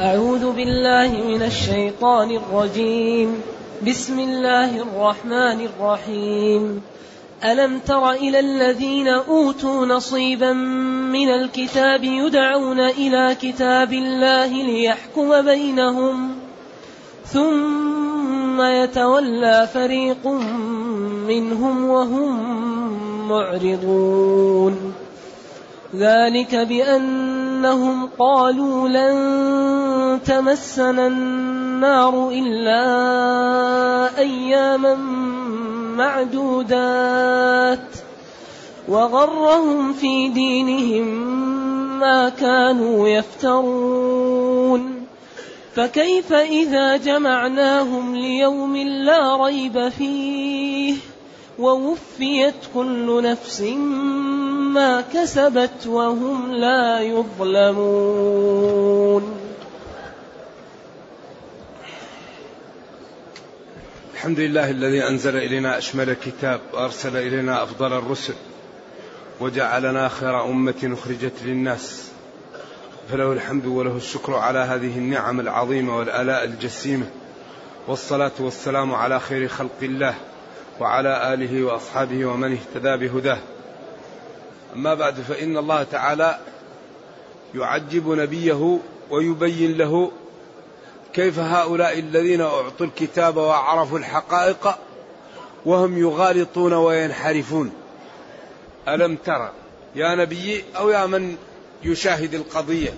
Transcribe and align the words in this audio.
أعوذ 0.00 0.52
بالله 0.52 1.08
من 1.08 1.42
الشيطان 1.42 2.30
الرجيم. 2.30 3.42
بسم 3.86 4.18
الله 4.18 4.82
الرحمن 4.82 5.60
الرحيم. 5.60 6.82
ألم 7.44 7.78
تر 7.78 8.10
إلى 8.10 8.40
الذين 8.40 9.08
أوتوا 9.08 9.86
نصيبا 9.86 10.52
من 11.12 11.28
الكتاب 11.28 12.04
يدعون 12.04 12.80
إلى 12.80 13.36
كتاب 13.42 13.92
الله 13.92 14.46
ليحكم 14.46 15.42
بينهم؟ 15.42 16.30
ثم 17.26 18.62
يتولى 18.62 19.68
فريق 19.74 20.26
منهم 21.28 21.90
وهم 21.90 22.40
معرضون. 23.28 24.94
ذلك 25.96 26.54
بأنهم 27.60 28.08
قالوا 28.18 28.88
لن 28.88 30.22
تمسنا 30.24 31.06
النار 31.06 32.30
إلا 32.32 32.82
أياما 34.18 34.94
معدودات 35.96 37.78
وغرهم 38.88 39.92
في 39.92 40.28
دينهم 40.28 41.06
ما 42.00 42.28
كانوا 42.28 43.08
يفترون 43.08 45.04
فكيف 45.74 46.32
إذا 46.32 46.96
جمعناهم 46.96 48.14
ليوم 48.14 48.76
لا 48.76 49.44
ريب 49.44 49.88
فيه 49.88 50.94
ووفيت 51.60 52.54
كل 52.74 53.22
نفس 53.22 53.60
ما 54.74 55.00
كسبت 55.00 55.86
وهم 55.86 56.52
لا 56.52 57.00
يظلمون. 57.00 58.60
الحمد 64.14 64.40
لله 64.40 64.70
الذي 64.70 65.08
أنزل 65.08 65.36
إلينا 65.36 65.78
أشمل 65.78 66.10
الكتاب 66.10 66.60
وارسل 66.72 67.16
إلينا 67.16 67.62
أفضل 67.62 67.92
الرسل 67.92 68.34
وجعلنا 69.40 70.08
خير 70.08 70.44
أمة 70.44 70.96
أخرجت 71.00 71.42
للناس. 71.44 72.10
فله 73.10 73.32
الحمد 73.32 73.66
وله 73.66 73.96
الشكر 73.96 74.34
على 74.34 74.58
هذه 74.58 74.98
النعم 74.98 75.40
العظيمة 75.40 75.96
والآلاء 75.98 76.44
الجسيمة 76.44 77.06
والصلاة 77.88 78.32
والسلام 78.38 78.94
على 78.94 79.20
خير 79.20 79.48
خلق 79.48 79.78
الله. 79.82 80.14
وعلى 80.80 81.34
آله 81.34 81.64
وأصحابه 81.64 82.26
ومن 82.26 82.52
اهتدى 82.52 82.96
بهداه. 82.96 83.38
أما 84.76 84.94
بعد 84.94 85.14
فإن 85.14 85.56
الله 85.56 85.82
تعالى 85.82 86.38
يعجب 87.54 88.08
نبيه 88.08 88.78
ويبين 89.10 89.78
له 89.78 90.12
كيف 91.12 91.38
هؤلاء 91.38 91.98
الذين 91.98 92.40
أعطوا 92.40 92.86
الكتاب 92.86 93.36
وعرفوا 93.36 93.98
الحقائق 93.98 94.78
وهم 95.66 95.98
يغالطون 95.98 96.72
وينحرفون. 96.72 97.72
ألم 98.88 99.16
ترى 99.16 99.52
يا 99.94 100.14
نبي 100.14 100.64
أو 100.76 100.90
يا 100.90 101.06
من 101.06 101.36
يشاهد 101.82 102.34
القضية؟ 102.34 102.94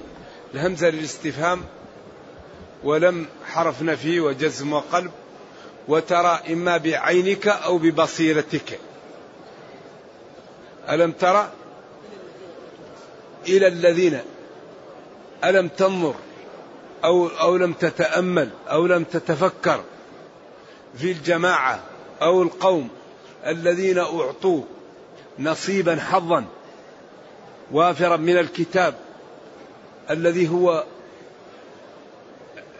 الهمزة 0.55 0.91
للاستفهام 0.91 1.61
ولم 2.85 3.27
حرف 3.47 3.83
نفي 3.83 4.21
وجزم 4.21 4.73
وقلب 4.73 5.11
وترى 5.89 6.41
إما 6.51 6.77
بعينك 6.77 7.49
أو 7.49 7.79
ببصيرتك. 7.79 8.81
ألم 10.91 11.13
ترى 11.13 11.51
إلى 13.49 13.67
الذين 13.67 14.21
ألم 15.45 15.69
تنظر 15.69 16.15
أو 17.05 17.27
أو 17.27 17.57
لم 17.57 17.73
تتأمل 17.73 18.49
أو 18.71 18.87
لم 18.87 19.05
تتفكر 19.05 19.83
في 20.95 21.13
الجماعة 21.13 21.81
أو 22.23 22.43
القوم 22.43 22.89
الذين 23.47 23.99
أعطوا 23.99 24.63
نصيبا 25.39 25.97
حظا 25.97 26.45
وافرا 27.73 28.17
من 28.17 28.39
الكتاب 28.39 28.95
الذي 30.11 30.49
هو 30.49 30.85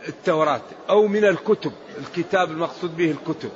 التوراة 0.09 0.61
أو 0.91 1.07
من 1.07 1.25
الكتب 1.25 1.73
الكتاب 1.99 2.51
المقصود 2.51 2.97
به 2.97 3.11
الكتب. 3.11 3.51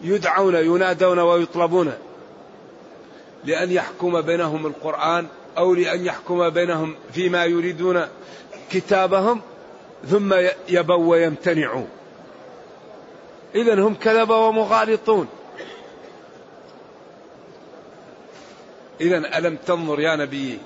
يدعون 0.00 0.54
ينادون 0.54 1.18
ويطلبون 1.18 1.92
لأن 3.44 3.72
يحكم 3.72 4.20
بينهم 4.20 4.66
القرآن 4.66 5.26
أو 5.58 5.74
لأن 5.74 6.06
يحكم 6.06 6.48
بينهم 6.48 6.94
فيما 7.12 7.44
يريدون 7.44 8.06
كتابهم 8.70 9.40
ثم 10.06 10.34
يبوا 10.68 11.10
ويمتنعوا 11.10 11.84
إذا 13.54 13.82
هم 13.82 13.94
كذبة 13.94 14.36
ومغالطون. 14.36 15.28
إذا 19.00 19.38
ألم 19.38 19.56
تنظر 19.66 20.00
يا 20.00 20.16
نبي 20.16 20.58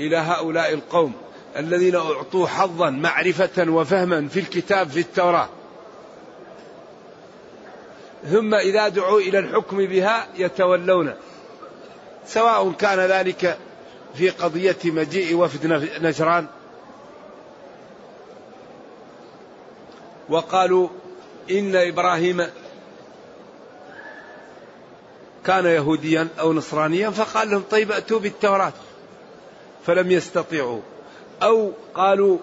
إلى 0.00 0.16
هؤلاء 0.16 0.72
القوم 0.72 1.12
الذين 1.56 1.96
أعطوا 1.96 2.46
حظا 2.46 2.90
معرفة 2.90 3.70
وفهما 3.70 4.28
في 4.28 4.40
الكتاب 4.40 4.88
في 4.88 5.00
التوراة. 5.00 5.48
ثم 8.30 8.54
إذا 8.54 8.88
دعوا 8.88 9.20
إلى 9.20 9.38
الحكم 9.38 9.76
بها 9.76 10.26
يتولون. 10.36 11.14
سواء 12.26 12.72
كان 12.72 12.98
ذلك 12.98 13.58
في 14.14 14.30
قضية 14.30 14.76
مجيء 14.84 15.36
وفد 15.36 15.66
نجران. 16.02 16.46
وقالوا 20.28 20.88
إن 21.50 21.76
إبراهيم 21.76 22.46
كان 25.46 25.66
يهوديا 25.66 26.28
أو 26.40 26.52
نصرانيا 26.52 27.10
فقال 27.10 27.50
لهم 27.50 27.62
طيب 27.70 27.92
أتوا 27.92 28.18
بالتوراة. 28.18 28.72
فلم 29.86 30.10
يستطيعوا. 30.10 30.80
أو 31.42 31.72
قالوا 31.94 32.38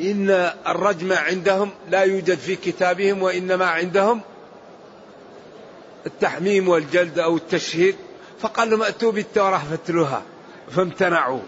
إن 0.00 0.52
الرجم 0.66 1.12
عندهم 1.12 1.70
لا 1.90 2.02
يوجد 2.02 2.38
في 2.38 2.56
كتابهم 2.56 3.22
وإنما 3.22 3.66
عندهم 3.66 4.20
التحميم 6.06 6.68
والجلد 6.68 7.18
أو 7.18 7.36
التشهيد. 7.36 7.96
فقال 8.40 8.70
لهم 8.70 8.82
أتوا 8.82 9.12
بالتوراة 9.12 9.60
فاتلوها 9.70 10.22
فامتنعوا. 10.70 11.40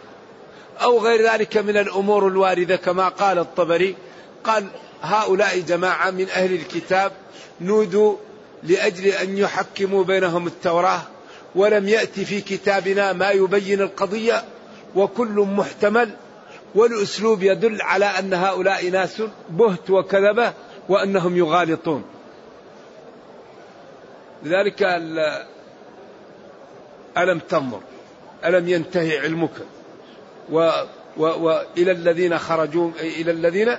أو 0.83 0.99
غير 0.99 1.33
ذلك 1.33 1.57
من 1.57 1.77
الأمور 1.77 2.29
الواردة 2.29 2.77
كما 2.77 3.09
قال 3.09 3.39
الطبري. 3.39 3.97
قال 4.45 4.67
هؤلاء 5.03 5.61
جماعة 5.61 6.11
من 6.11 6.29
أهل 6.29 6.53
الكتاب 6.53 7.13
نودوا 7.61 8.17
لأجل 8.63 9.07
أن 9.07 9.39
يحكموا 9.39 10.05
بينهم 10.05 10.47
التوراة 10.47 11.03
ولم 11.55 11.89
يأتي 11.89 12.25
في 12.25 12.41
كتابنا 12.41 13.13
ما 13.13 13.31
يبين 13.31 13.81
القضية 13.81 14.45
وكل 14.97 15.47
محتمل 15.57 16.11
والأسلوب 16.75 17.43
يدل 17.43 17.83
على 17.83 18.05
أن 18.05 18.35
هؤلاء 18.35 18.91
ناس 18.91 19.23
بهت 19.51 19.91
وكذبة 19.91 20.53
وأنهم 20.89 21.37
يغالطون. 21.37 22.05
لذلك 24.43 24.83
ألم 27.17 27.39
تنظر 27.39 27.81
ألم 28.45 28.69
ينتهي 28.69 29.19
علمك؟ 29.19 29.51
و 30.53 30.71
و 31.17 31.23
وإلى 31.23 31.93
الذين 31.93 32.39
خرجوا 32.39 32.91
إلى 33.01 33.31
الذين 33.31 33.77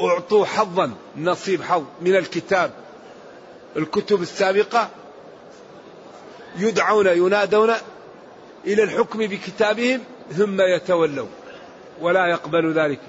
أعطوا 0.00 0.44
حظا 0.44 0.92
نصيب 1.16 1.62
حظ 1.62 1.84
من 2.00 2.16
الكتاب. 2.16 2.70
الكتب 3.76 4.22
السابقة 4.22 4.88
يدعون 6.58 7.06
ينادون 7.06 7.74
إلى 8.66 8.82
الحكم 8.82 9.18
بكتابهم 9.18 10.00
ثم 10.32 10.60
يتولوا 10.60 11.26
ولا 12.00 12.26
يقبل 12.26 12.72
ذلك. 12.72 13.00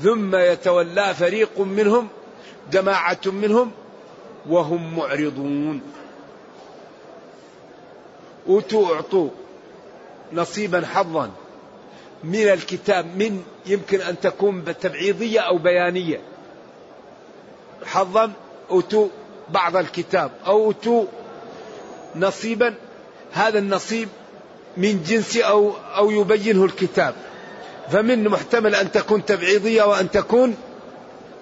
ثم 0.00 0.36
يتولى 0.36 1.14
فريق 1.14 1.60
منهم 1.60 2.08
جماعة 2.72 3.20
منهم 3.26 3.72
وهم 4.48 4.96
معرضون. 4.96 5.82
أوتوا 8.48 8.94
أعطوا 8.94 9.28
نصيبا 10.32 10.86
حظا 10.86 11.30
من 12.24 12.48
الكتاب 12.48 13.16
من 13.16 13.42
يمكن 13.66 14.00
أن 14.00 14.20
تكون 14.20 14.64
تبعيضية 14.80 15.40
أو 15.40 15.58
بيانية. 15.58 16.20
حظا 17.84 18.32
أوتوا 18.70 19.08
بعض 19.48 19.76
الكتاب 19.76 20.30
أو 20.46 20.64
أوتوا 20.64 21.04
نصيبا 22.16 22.74
هذا 23.32 23.58
النصيب 23.58 24.08
من 24.76 25.02
جنس 25.02 25.36
أو 25.36 25.72
أو 25.96 26.10
يبينه 26.10 26.64
الكتاب. 26.64 27.14
فمن 27.90 28.28
محتمل 28.28 28.74
أن 28.74 28.92
تكون 28.92 29.24
تبعيضية 29.24 29.82
وأن 29.82 30.10
تكون 30.10 30.56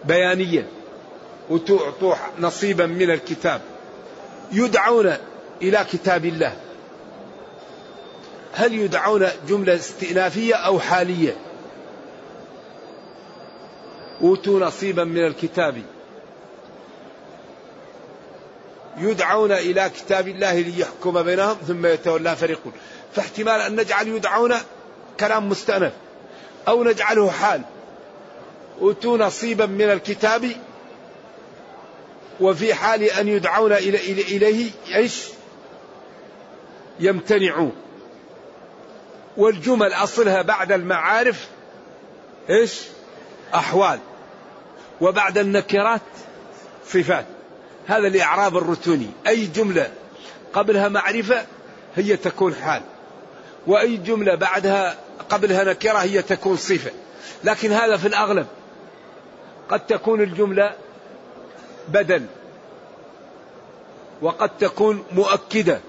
بيانية 0.05 0.67
وتعطوا 1.51 2.15
نصيبا 2.41 2.87
من 2.87 3.11
الكتاب. 3.11 3.61
يدعون 4.53 5.17
إلى 5.63 5.87
كتاب 5.93 6.25
الله. 6.25 6.53
هل 8.53 8.75
يدعون 8.75 9.29
جملة 9.49 9.75
استئنافية 9.75 10.55
أو 10.55 10.81
حالية؟ 10.81 11.37
أوتوا 14.21 14.61
نصيبا 14.61 15.05
من 15.05 15.27
الكتاب. 15.27 15.83
يدعون 19.01 19.53
إلى 19.53 19.91
كتاب 19.91 20.29
الله 20.29 20.61
ليحكم 20.61 21.23
بينهم 21.23 21.57
ثم 21.67 21.87
يتولى 21.87 22.37
فريق 22.37 22.61
فاحتمال 23.15 23.61
أن 23.61 23.77
نجعل 23.77 24.09
يدعون 24.09 24.55
كلام 25.21 25.49
مستأنف 25.49 25.93
أو 26.69 26.85
نجعله 26.85 27.31
حال. 27.31 27.63
أوتوا 28.81 29.19
نصيبا 29.19 29.67
من 29.67 29.91
الكتاب 29.91 30.53
وفي 32.41 32.75
حال 32.75 33.03
أن 33.03 33.29
يدعون 33.29 33.73
إليه 33.73 34.71
إيش؟ 34.95 35.23
يمتنعون 37.01 37.73
والجمل 39.37 39.93
أصلها 39.93 40.43
بعد 40.43 40.73
المعارف 40.73 41.49
إيش؟ 42.51 42.81
أحوال. 43.55 43.99
وبعد 45.01 45.39
النكرات 45.39 46.01
صفات. 46.87 47.27
هذا 47.89 48.07
الإعراب 48.07 48.57
الرتوني. 48.57 49.11
أي 49.27 49.47
جملة 49.47 49.91
قبلها 50.53 50.89
معرفة 50.89 51.47
هي 51.97 52.17
تكون 52.17 52.55
حال. 52.55 52.83
وأي 53.67 53.97
جملة 53.97 54.35
بعدها 54.35 54.97
قبلها 55.29 55.65
نكرة 55.65 55.99
هي 55.99 56.23
تكون 56.23 56.57
صفة. 56.57 56.91
لكن 57.45 57.73
هذا 57.73 57.97
في 57.97 58.09
الأغلب 58.09 58.47
قد 59.69 59.87
تكون 59.87 60.21
الجملة 60.21 60.75
بدل. 61.89 62.27
وقد 64.23 64.51
تكون 64.59 65.05
مؤكدة. 65.13 65.81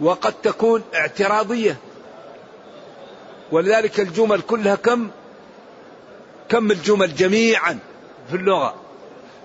وقد 0.00 0.32
تكون 0.32 0.82
اعتراضية. 0.94 1.76
ولذلك 3.52 4.00
الجمل 4.00 4.40
كلها 4.40 4.74
كم؟ 4.74 5.10
كم 6.48 6.70
الجمل؟ 6.70 7.14
جميعا 7.14 7.78
في 8.30 8.36
اللغة. 8.36 8.81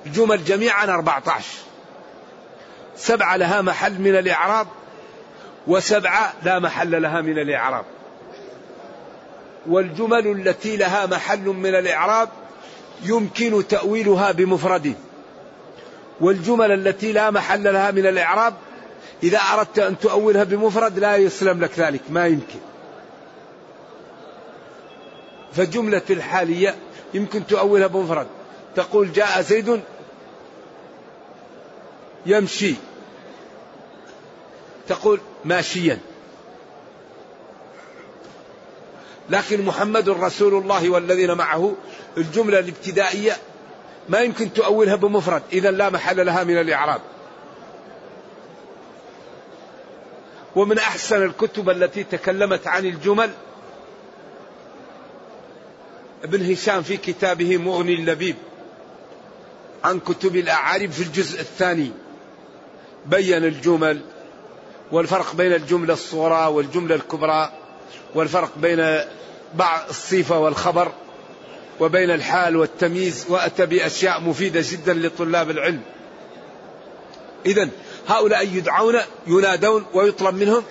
الجمل 0.05 0.43
جميعا 0.43 0.85
14 0.85 1.45
سبعة 2.97 3.37
لها 3.37 3.61
محل 3.61 4.01
من 4.01 4.15
الإعراب 4.15 4.67
وسبعة 5.67 6.33
لا 6.43 6.59
محل 6.59 7.01
لها 7.01 7.21
من 7.21 7.39
الإعراب. 7.39 7.85
والجمل 9.67 10.27
التي 10.27 10.77
لها 10.77 11.05
محل 11.05 11.45
من 11.45 11.75
الإعراب 11.75 12.29
يمكن 13.03 13.67
تأويلها 13.67 14.31
بمفرد 14.31 14.95
والجمل 16.21 16.71
التي 16.71 17.11
لا 17.11 17.31
محل 17.31 17.63
لها 17.73 17.91
من 17.91 18.07
الإعراب 18.07 18.53
إذا 19.23 19.37
أردت 19.37 19.79
أن 19.79 19.99
تؤولها 19.99 20.43
بمفرد 20.43 20.99
لا 20.99 21.15
يسلم 21.15 21.63
لك 21.63 21.79
ذلك 21.79 22.01
ما 22.09 22.27
يمكن. 22.27 22.59
فجملة 25.53 26.01
الحالية 26.09 26.75
يمكن 27.13 27.47
تؤولها 27.47 27.87
بمفرد. 27.87 28.27
تقول 28.77 29.13
جاء 29.13 29.41
زيد 29.41 29.81
يمشي. 32.25 32.75
تقول 34.87 35.19
ماشيا. 35.45 35.99
لكن 39.29 39.65
محمد 39.65 40.09
رسول 40.09 40.53
الله 40.53 40.89
والذين 40.89 41.33
معه 41.33 41.75
الجملة 42.17 42.59
الابتدائية 42.59 43.37
ما 44.09 44.19
يمكن 44.19 44.53
تؤولها 44.53 44.95
بمفرد. 44.95 45.41
إذا 45.53 45.71
لا 45.71 45.89
محل 45.89 46.25
لها 46.25 46.43
من 46.43 46.57
الإعراب. 46.57 47.01
ومن 50.55 50.77
أحسن 50.77 51.23
الكتب 51.23 51.69
التي 51.69 52.03
تكلمت 52.03 52.67
عن 52.67 52.85
الجمل 52.85 53.29
ابن 56.23 56.51
هشام 56.51 56.83
في 56.83 56.97
كتابه 56.97 57.57
مغني 57.57 57.93
اللبيب. 57.93 58.35
عن 59.87 59.99
كتب 59.99 60.35
الأعارب 60.35 60.91
في 60.91 61.03
الجزء 61.03 61.39
الثاني. 61.41 61.91
بين 63.05 63.45
الجمل 63.45 64.01
والفرق 64.91 65.35
بين 65.35 65.53
الجملة 65.53 65.93
الصغرى 65.93 66.47
والجملة 66.53 66.95
الكبرى 66.95 67.51
والفرق 68.15 68.51
بين 68.57 68.99
بعض 69.55 69.89
الصفة 69.89 70.39
والخبر 70.39 70.91
وبين 71.79 72.11
الحال 72.11 72.55
والتمييز 72.55 73.25
وأتى 73.29 73.65
بأشياء 73.65 74.21
مفيدة 74.21 74.63
جدا 74.71 74.93
لطلاب 74.93 75.49
العلم. 75.49 75.81
إذا 77.45 77.69
هؤلاء 78.07 78.47
يدعون 78.47 78.95
ينادون 79.27 79.85
ويطلب 79.93 80.35
منهم 80.35 80.63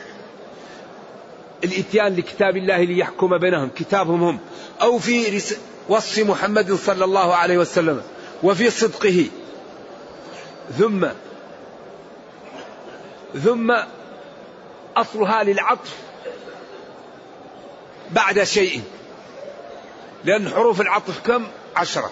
الإتيان 1.65 2.17
لكتاب 2.17 2.57
الله 2.57 2.85
ليحكم 2.85 3.39
بينهم 3.39 3.71
كتابهم 3.77 4.23
هم 4.23 4.39
أو 4.83 4.99
في 4.99 5.43
وصف 5.89 6.19
محمد 6.19 6.73
صلى 6.75 7.05
الله 7.05 7.35
عليه 7.35 7.59
وسلم. 7.59 8.03
وفي 8.43 8.71
صدقه. 8.71 9.27
ثم 10.79 11.09
ثم 13.45 13.75
أصلها 14.97 15.43
للعطف 15.43 15.97
بعد 18.11 18.43
شيء. 18.43 18.83
لأن 20.25 20.49
حروف 20.49 20.81
العطف 20.81 21.27
كم؟ 21.27 21.47
عشرة. 21.77 22.11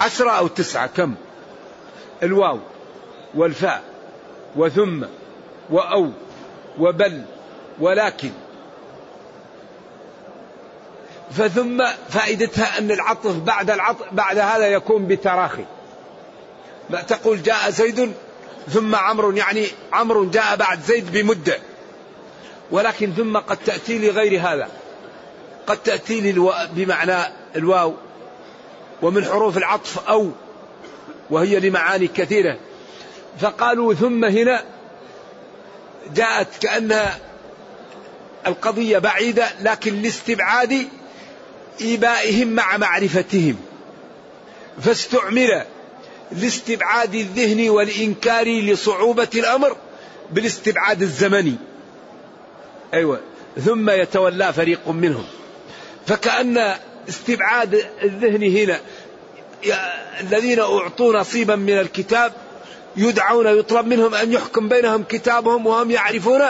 عشرة 0.00 0.30
أو 0.30 0.46
تسعة 0.46 0.86
كم؟ 0.86 1.14
الواو 2.22 2.58
والفاء 3.34 3.82
وثم 4.56 5.04
وأو 5.70 6.10
وبل 6.78 7.24
ولكن. 7.80 8.30
فثم 11.30 11.84
فائدتها 12.08 12.78
أن 12.78 12.90
العطف 12.90 13.36
بعد 13.36 13.70
العطف 13.70 14.06
بعد 14.12 14.38
هذا 14.38 14.66
يكون 14.66 15.06
بتراخي. 15.06 15.64
ما 16.90 17.02
تقول 17.02 17.42
جاء 17.42 17.70
زيد 17.70 18.12
ثم 18.68 18.94
عمرو 18.94 19.30
يعني 19.30 19.66
عمرو 19.92 20.30
جاء 20.30 20.56
بعد 20.56 20.82
زيد 20.82 21.12
بمدة. 21.12 21.58
ولكن 22.70 23.12
ثم 23.12 23.36
قد 23.36 23.56
تأتي 23.56 23.98
لغير 23.98 24.40
هذا. 24.40 24.68
قد 25.66 25.76
تأتي 25.76 26.20
للو... 26.20 26.52
بمعنى 26.72 27.32
الواو. 27.56 27.94
ومن 29.02 29.24
حروف 29.24 29.56
العطف 29.58 30.08
أو. 30.08 30.30
وهي 31.30 31.60
لمعاني 31.60 32.06
كثيرة. 32.06 32.58
فقالوا 33.40 33.94
ثم 33.94 34.24
هنا 34.24 34.64
جاءت 36.14 36.48
كأنها 36.62 37.18
القضية 38.46 38.98
بعيدة 38.98 39.46
لكن 39.60 40.02
لاستبعاد 40.02 40.88
إيبائهم 41.80 42.48
مع 42.48 42.76
معرفتهم. 42.76 43.56
فاستعمل 44.82 45.64
لاستبعاد 46.32 47.14
الذهن 47.14 47.70
والإنكار 47.70 48.48
لصعوبة 48.48 49.28
الأمر 49.34 49.76
بالاستبعاد 50.30 51.02
الزمني. 51.02 51.54
أيوة. 52.94 53.20
ثم 53.64 53.90
يتولى 53.90 54.52
فريق 54.52 54.88
منهم. 54.88 55.24
فكأن 56.06 56.74
استبعاد 57.08 57.86
الذهن 58.02 58.42
هنا 58.42 58.80
الذين 60.20 60.60
أعطوا 60.60 61.20
نصيبا 61.20 61.56
من 61.56 61.78
الكتاب 61.78 62.32
يدعون 62.96 63.46
يطلب 63.46 63.86
منهم 63.86 64.14
أن 64.14 64.32
يحكم 64.32 64.68
بينهم 64.68 65.02
كتابهم 65.02 65.66
وهم 65.66 65.90
يعرفون 65.90 66.40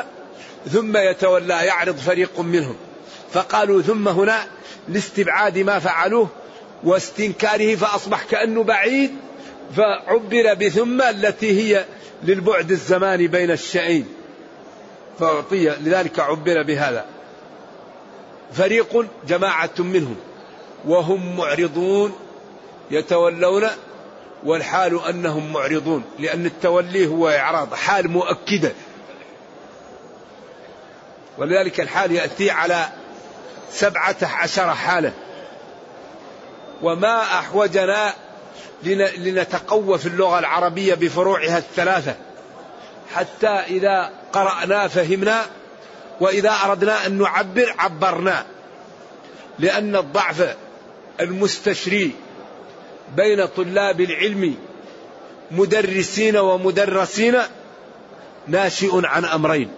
ثم 0.72 0.96
يتولى 0.96 1.54
يعرض 1.54 1.96
فريق 1.96 2.40
منهم. 2.40 2.76
فقالوا 3.32 3.82
ثم 3.82 4.08
هنا 4.08 4.46
لاستبعاد 4.88 5.58
ما 5.58 5.78
فعلوه 5.78 6.28
واستنكاره 6.84 7.74
فأصبح 7.74 8.24
كأنه 8.24 8.62
بعيد 8.62 9.10
فعبر 9.76 10.54
بثم 10.54 11.02
التي 11.02 11.52
هي 11.60 11.84
للبعد 12.24 12.70
الزماني 12.70 13.26
بين 13.26 13.50
الشيئين 13.50 14.06
فأعطي 15.18 15.68
لذلك 15.68 16.18
عبر 16.18 16.62
بهذا. 16.62 17.04
فريق 18.52 19.06
جماعة 19.28 19.70
منهم 19.78 20.16
وهم 20.86 21.36
معرضون 21.36 22.12
يتولون 22.90 23.66
والحال 24.44 25.04
أنهم 25.04 25.52
معرضون 25.52 26.04
لأن 26.18 26.46
التولي 26.46 27.06
هو 27.06 27.28
إعراض 27.28 27.74
حال 27.74 28.10
مؤكدة. 28.10 28.72
ولذلك 31.38 31.80
الحال 31.80 32.12
يأتي 32.12 32.50
على 32.50 32.88
سبعة 33.72 34.16
عشر 34.22 34.74
حالة. 34.74 35.12
وما 36.82 37.22
أحوجنا 37.22 38.14
لنتقوى 39.18 39.98
في 39.98 40.06
اللغة 40.06 40.38
العربية 40.38 40.94
بفروعها 40.94 41.58
الثلاثة. 41.58 42.14
حتى 43.14 43.48
إذا 43.48 44.10
قرأنا 44.32 44.88
فهمنا 44.88 45.42
وإذا 46.20 46.50
أردنا 46.64 47.06
أن 47.06 47.18
نعبر 47.18 47.74
عبرنا. 47.78 48.46
لأن 49.58 49.96
الضعف 49.96 50.56
المستشري 51.20 52.12
بين 53.16 53.46
طلاب 53.46 54.00
العلم 54.00 54.56
مدرسين 55.50 56.36
ومدرسين 56.36 57.36
ناشئ 58.46 58.90
عن 59.04 59.24
أمرين. 59.24 59.70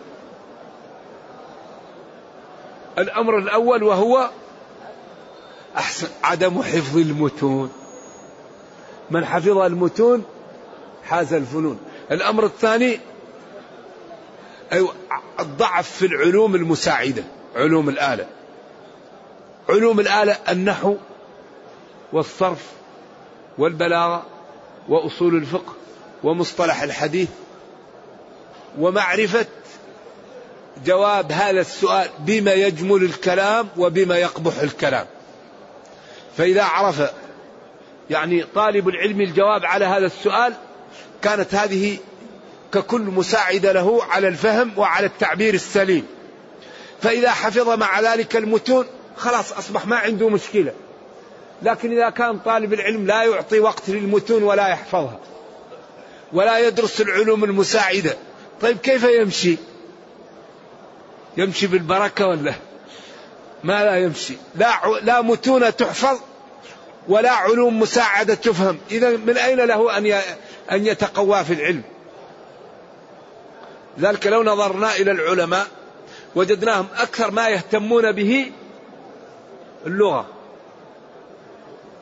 الأمر 2.98 3.38
الأول 3.38 3.82
وهو 3.82 4.30
أحسن 5.76 6.08
عدم 6.24 6.62
حفظ 6.62 6.96
المتون. 6.96 7.72
من 9.10 9.24
حفظ 9.24 9.48
المتون 9.58 10.24
حاز 11.04 11.34
الفنون. 11.34 11.78
الأمر 12.10 12.44
الثاني 12.44 13.00
أيوة 14.72 14.94
الضعف 15.40 15.90
في 15.90 16.06
العلوم 16.06 16.54
المساعدة 16.54 17.24
علوم 17.56 17.88
الآلة. 17.88 18.26
علوم 19.68 20.00
الآلة 20.00 20.36
النحو 20.48 20.96
والصرف 22.12 22.72
والبلاغة 23.58 24.26
وأصول 24.88 25.34
الفقه 25.34 25.74
ومصطلح 26.24 26.82
الحديث 26.82 27.28
ومعرفة 28.78 29.46
جواب 30.84 31.32
هذا 31.32 31.60
السؤال 31.60 32.08
بما 32.18 32.52
يجمل 32.52 33.02
الكلام 33.02 33.68
وبما 33.76 34.18
يقبح 34.18 34.58
الكلام. 34.62 35.06
فإذا 36.36 36.62
عرف 36.62 37.10
يعني 38.10 38.44
طالب 38.54 38.88
العلم 38.88 39.20
الجواب 39.20 39.64
على 39.64 39.84
هذا 39.84 40.06
السؤال 40.06 40.54
كانت 41.22 41.54
هذه 41.54 41.98
ككل 42.72 43.00
مساعدة 43.00 43.72
له 43.72 44.04
على 44.04 44.28
الفهم 44.28 44.72
وعلى 44.76 45.06
التعبير 45.06 45.54
السليم. 45.54 46.06
فإذا 47.02 47.30
حفظ 47.30 47.68
مع 47.68 48.00
ذلك 48.00 48.36
المتون 48.36 48.86
خلاص 49.16 49.52
أصبح 49.52 49.86
ما 49.86 49.96
عنده 49.96 50.28
مشكلة. 50.28 50.72
لكن 51.62 51.92
إذا 51.92 52.10
كان 52.10 52.38
طالب 52.38 52.72
العلم 52.72 53.06
لا 53.06 53.22
يعطي 53.22 53.60
وقت 53.60 53.88
للمتون 53.88 54.42
ولا 54.42 54.68
يحفظها 54.68 55.18
ولا 56.32 56.58
يدرس 56.58 57.00
العلوم 57.00 57.44
المساعدة 57.44 58.16
طيب 58.60 58.78
كيف 58.78 59.04
يمشي؟ 59.04 59.56
يمشي 61.36 61.66
بالبركة 61.66 62.26
ولا 62.26 62.54
ما 63.64 63.84
لا 63.84 63.96
يمشي. 63.96 64.36
لا, 64.54 64.80
لا 65.02 65.20
متون 65.20 65.76
تحفظ 65.76 66.18
ولا 67.08 67.30
علوم 67.30 67.80
مساعدة 67.80 68.34
تفهم. 68.34 68.78
إذا 68.90 69.16
من 69.16 69.36
أين 69.36 69.60
له 69.60 69.98
أن 69.98 70.06
أن 70.72 70.86
يتقوى 70.86 71.44
في 71.44 71.52
العلم؟ 71.52 71.82
ذلك 74.00 74.26
لو 74.26 74.42
نظرنا 74.42 74.96
إلى 74.96 75.10
العلماء 75.10 75.66
وجدناهم 76.34 76.86
أكثر 76.96 77.30
ما 77.30 77.48
يهتمون 77.48 78.12
به 78.12 78.52
اللغة. 79.86 80.26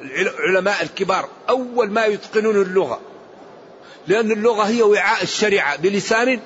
العلماء 0.00 0.82
الكبار 0.82 1.28
أول 1.48 1.90
ما 1.90 2.04
يتقنون 2.04 2.62
اللغة. 2.62 3.00
لأن 4.06 4.30
اللغة 4.30 4.62
هي 4.62 4.82
وعاء 4.82 5.22
الشريعة 5.22 5.76
بلسان 5.76 6.40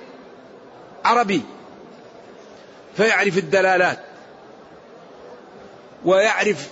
عربي. 1.05 1.43
فيعرف 2.97 3.39
الدلالات 3.39 3.99
ويعرف 6.05 6.69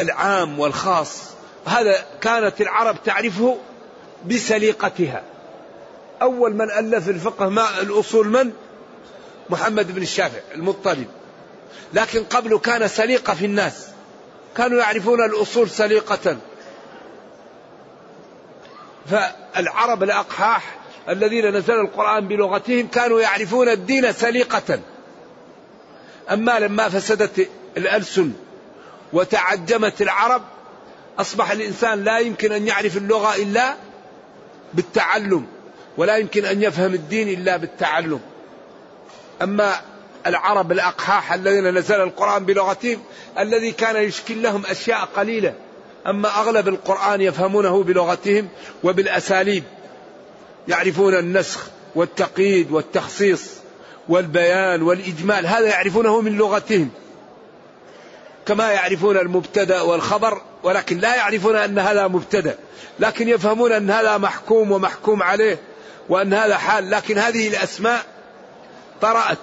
العام 0.00 0.58
والخاص. 0.58 1.34
هذا 1.66 2.06
كانت 2.20 2.60
العرب 2.60 3.02
تعرفه 3.04 3.58
بسليقتها. 4.26 5.22
أول 6.22 6.54
من 6.54 6.70
ألف 6.70 7.08
الفقه 7.08 7.48
ما 7.48 7.80
الأصول 7.80 8.28
من؟ 8.28 8.52
محمد 9.50 9.94
بن 9.94 10.02
الشافع 10.02 10.38
المطلب. 10.54 11.06
لكن 11.94 12.24
قبله 12.24 12.58
كان 12.58 12.88
سليقة 12.88 13.34
في 13.34 13.44
الناس. 13.44 13.86
كانوا 14.56 14.80
يعرفون 14.80 15.24
الأصول 15.24 15.70
سليقة. 15.70 16.36
فالعرب 19.06 20.02
الأقحاح 20.02 20.78
الذين 21.08 21.56
نزل 21.56 21.74
القرآن 21.74 22.28
بلغتهم 22.28 22.86
كانوا 22.86 23.20
يعرفون 23.20 23.68
الدين 23.68 24.12
سليقة. 24.12 24.80
أما 26.32 26.58
لما 26.58 26.88
فسدت 26.88 27.48
الألسن 27.76 28.32
وتعجمت 29.12 30.02
العرب 30.02 30.42
أصبح 31.18 31.50
الإنسان 31.50 32.04
لا 32.04 32.18
يمكن 32.18 32.52
أن 32.52 32.66
يعرف 32.66 32.96
اللغة 32.96 33.34
إلا 33.36 33.74
بالتعلم 34.74 35.46
ولا 35.96 36.16
يمكن 36.16 36.44
أن 36.44 36.62
يفهم 36.62 36.94
الدين 36.94 37.28
إلا 37.28 37.56
بالتعلم. 37.56 38.20
أما 39.42 39.80
العرب 40.26 40.72
الأقحاح 40.72 41.32
الذين 41.32 41.78
نزل 41.78 42.00
القرآن 42.00 42.44
بلغتهم 42.44 43.02
الذي 43.38 43.72
كان 43.72 43.96
يشكل 43.96 44.42
لهم 44.42 44.62
أشياء 44.66 45.08
قليلة 45.16 45.54
أما 46.06 46.28
أغلب 46.40 46.68
القرآن 46.68 47.20
يفهمونه 47.20 47.82
بلغتهم 47.82 48.48
وبالأساليب 48.84 49.64
يعرفون 50.68 51.14
النسخ 51.14 51.66
والتقييد 51.94 52.70
والتخصيص. 52.70 53.63
والبيان 54.08 54.82
والإجمال. 54.82 55.46
هذا 55.46 55.66
يعرفونه 55.66 56.20
من 56.20 56.36
لغتهم. 56.36 56.90
كما 58.46 58.72
يعرفون 58.72 59.16
المبتدأ 59.16 59.80
والخبر 59.80 60.42
ولكن 60.62 60.98
لا 60.98 61.16
يعرفون 61.16 61.56
أن 61.56 61.78
هذا 61.78 62.08
مبتدأ. 62.08 62.58
لكن 62.98 63.28
يفهمون 63.28 63.72
أن 63.72 63.90
هذا 63.90 64.18
محكوم 64.18 64.72
ومحكوم 64.72 65.22
عليه 65.22 65.58
وأن 66.08 66.34
هذا 66.34 66.56
حال. 66.56 66.90
لكن 66.90 67.18
هذه 67.18 67.48
الأسماء 67.48 68.04
طرأت. 69.00 69.38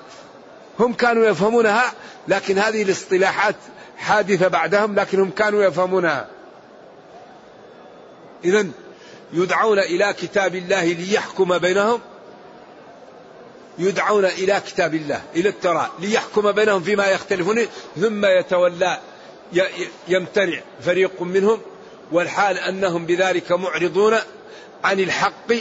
هم 0.80 0.94
كانوا 0.94 1.26
يفهمونها 1.26 1.94
لكن 2.28 2.58
هذه 2.58 2.84
الاصطلاحات 2.84 3.56
حادثة 3.98 4.48
بعدهم 4.48 4.96
لكنهم 4.96 5.30
كانوا 5.30 5.64
يفهمونها. 5.64 6.28
اذا 8.46 8.68
يدعون 9.34 9.80
إلى 9.80 10.14
كتاب 10.14 10.56
الله 10.56 10.84
ليحكم 10.86 11.58
بينهم. 11.58 12.00
يدعون 13.82 14.26
إلى 14.26 14.62
كتاب 14.68 14.96
الله 14.96 15.22
إلى 15.36 15.50
التوراة 15.50 15.90
ليحكم 16.00 16.52
بينهم 16.52 16.84
فيما 16.84 17.08
يختلفون 17.08 17.60
ثم 18.02 18.26
يتولى 18.26 19.00
يمتنع 20.08 20.60
فريق 20.82 21.22
منهم 21.22 21.60
والحال 22.12 22.58
أنهم 22.58 23.06
بذلك 23.06 23.52
معرضون 23.52 24.18
عن 24.84 25.00
الحق 25.00 25.54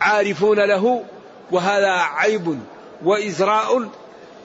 عارفون 0.00 0.60
له 0.60 1.04
وهذا 1.50 1.90
عيب 1.90 2.60
وإزراء 3.04 3.88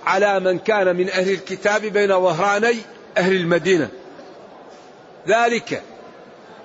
على 0.05 0.39
من 0.39 0.59
كان 0.59 0.95
من 0.95 1.09
أهل 1.09 1.31
الكتاب 1.31 1.81
بين 1.81 2.09
ظهراني 2.09 2.77
أهل 3.17 3.35
المدينة. 3.35 3.89
ذلك 5.27 5.83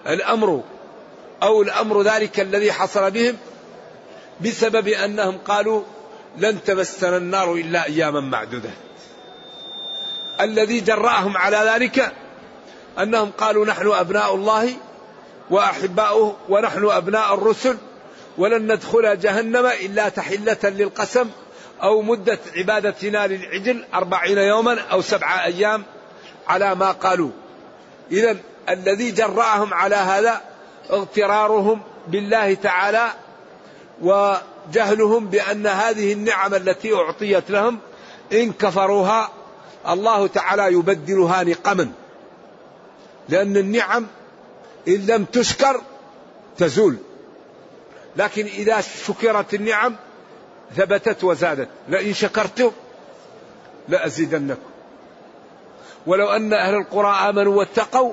الأمر 0.07 0.63
أو 1.43 1.63
الأمر 1.63 2.03
ذلك 2.03 2.41
الذي 2.41 2.73
حصل 2.73 3.11
بهم 3.11 3.37
بسبب 4.41 4.89
أنهم 4.89 5.39
قالوا 5.39 5.83
لن 6.39 6.65
تمسنا 6.65 7.17
النار 7.17 7.53
إلا 7.53 7.87
أياما 7.87 8.21
معدودة. 8.21 8.71
الذي 10.41 10.81
جرأهم 10.81 11.37
على 11.37 11.57
ذلك 11.57 12.13
أنهم 12.99 13.31
قالوا 13.31 13.67
نحن 13.67 13.89
أبناء 13.89 14.35
الله 14.35 14.75
وأحباؤه 15.51 16.37
ونحن 16.49 16.85
أبناء 16.91 17.35
الرسل 17.35 17.77
ولن 18.39 18.73
ندخل 18.73 19.19
جهنم 19.19 19.67
إلا 19.67 20.09
تحلة 20.09 20.57
للقسم 20.63 21.31
أو 21.83 22.03
مدة 22.03 22.39
عبادتنا 22.57 23.27
للعجل 23.27 23.85
أربعين 23.95 24.39
يوما 24.39 24.81
أو 24.81 25.01
سبعة 25.01 25.45
أيام 25.45 25.85
على 26.49 26.75
ما 26.75 26.91
قالوا. 26.91 27.31
إذا 28.11 28.37
الذي 28.69 29.11
جرأهم 29.11 29.75
على 29.75 29.97
هذا 29.97 30.41
اغترارهم 30.91 31.83
بالله 32.09 32.55
تعالى 32.55 33.09
وجهلهم 34.69 35.27
بأن 35.27 35.67
هذه 35.67 36.13
النعم 36.13 36.55
التي 36.55 36.95
أعطيت 36.95 37.51
لهم 37.51 37.79
إن 38.33 38.53
كفروها 38.53 39.31
الله 39.89 40.27
تعالى 40.27 40.73
يبدلها 40.73 41.43
نقما. 41.43 41.93
لأن 43.29 43.57
النعم 43.57 44.07
إن 44.89 45.07
لم 45.07 45.25
تشكر 45.25 45.81
تزول. 46.57 46.97
لكن 48.17 48.47
إذا 48.47 48.81
شكرت 48.81 49.55
النعم 49.55 49.97
ثبتت 50.77 51.25
وزادت. 51.25 51.69
لئن 51.89 52.15
شكرتم 52.15 52.71
لأزيدنكم. 53.89 54.71
ولو 56.07 56.29
أن 56.29 56.53
أهل 56.53 56.75
القرى 56.75 57.29
آمنوا 57.29 57.55
واتقوا 57.55 58.13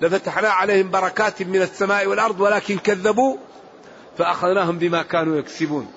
لفتحنا 0.00 0.48
عليهم 0.48 0.90
بركات 0.90 1.42
من 1.42 1.62
السماء 1.62 2.06
والأرض 2.06 2.40
ولكن 2.40 2.78
كذبوا 2.78 3.36
فأخذناهم 4.18 4.78
بما 4.78 5.02
كانوا 5.02 5.36
يكسبون. 5.36 5.92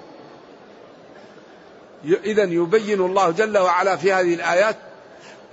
إذا 2.05 2.43
يبين 2.43 3.01
الله 3.01 3.31
جل 3.31 3.57
وعلا 3.57 3.95
في 3.95 4.13
هذه 4.13 4.33
الآيات 4.33 4.75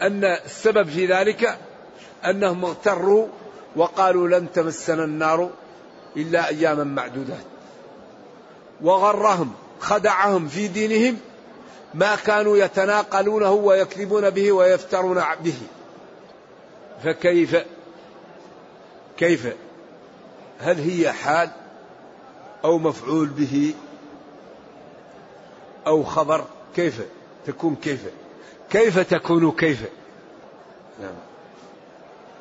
أن 0.02 0.24
السبب 0.24 0.88
في 0.88 1.06
ذلك 1.06 1.58
أنهم 2.24 2.64
اغتروا 2.64 3.28
وقالوا 3.76 4.28
لن 4.28 4.52
تمسنا 4.52 5.04
النار 5.04 5.50
إلا 6.16 6.48
أياما 6.48 6.84
معدودات. 6.84 7.44
وغرهم 8.82 9.52
خدعهم 9.80 10.48
في 10.48 10.68
دينهم 10.68 11.18
ما 11.94 12.16
كانوا 12.16 12.56
يتناقلونه 12.56 13.52
ويكذبون 13.52 14.30
به 14.30 14.52
ويفترون 14.52 15.22
به. 15.44 15.58
فكيف؟ 17.04 17.56
كيف؟ 19.16 19.46
هل 20.60 20.80
هي 20.80 21.12
حال؟ 21.12 21.50
أو 22.64 22.78
مفعول 22.78 23.28
به 23.28 23.74
أو 25.86 26.02
خبر 26.02 26.44
كيف؟ 26.76 27.02
تكون 27.46 27.76
كيف؟ 27.76 28.00
كيف 28.70 28.98
تكون 28.98 29.52
كيف؟ 29.52 29.88
نعم. 31.00 31.14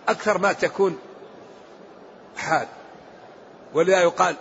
أكثر 0.08 0.38
ما 0.38 0.54
تكون 0.54 0.98
حال. 2.38 2.68
ولذا 3.74 4.01
يقال 4.01 4.36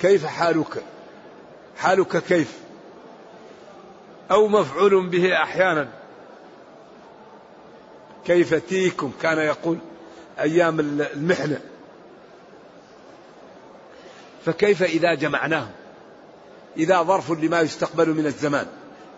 كيف 0.00 0.26
حالك؟ 0.26 0.82
حالك 1.78 2.16
كيف؟ 2.16 2.58
أو 4.30 4.48
مفعول 4.48 5.06
به 5.06 5.42
أحيانا. 5.42 5.88
كيف 8.24 8.54
تيكم؟ 8.54 9.12
كان 9.22 9.38
يقول 9.38 9.78
أيام 10.40 10.80
المحنة. 10.80 11.60
فكيف 14.48 14.82
إذا 14.82 15.14
جمعناهم؟ 15.14 15.70
إذا 16.76 17.02
ظرف 17.02 17.30
لما 17.30 17.60
يستقبل 17.60 18.08
من 18.08 18.26
الزمان. 18.26 18.66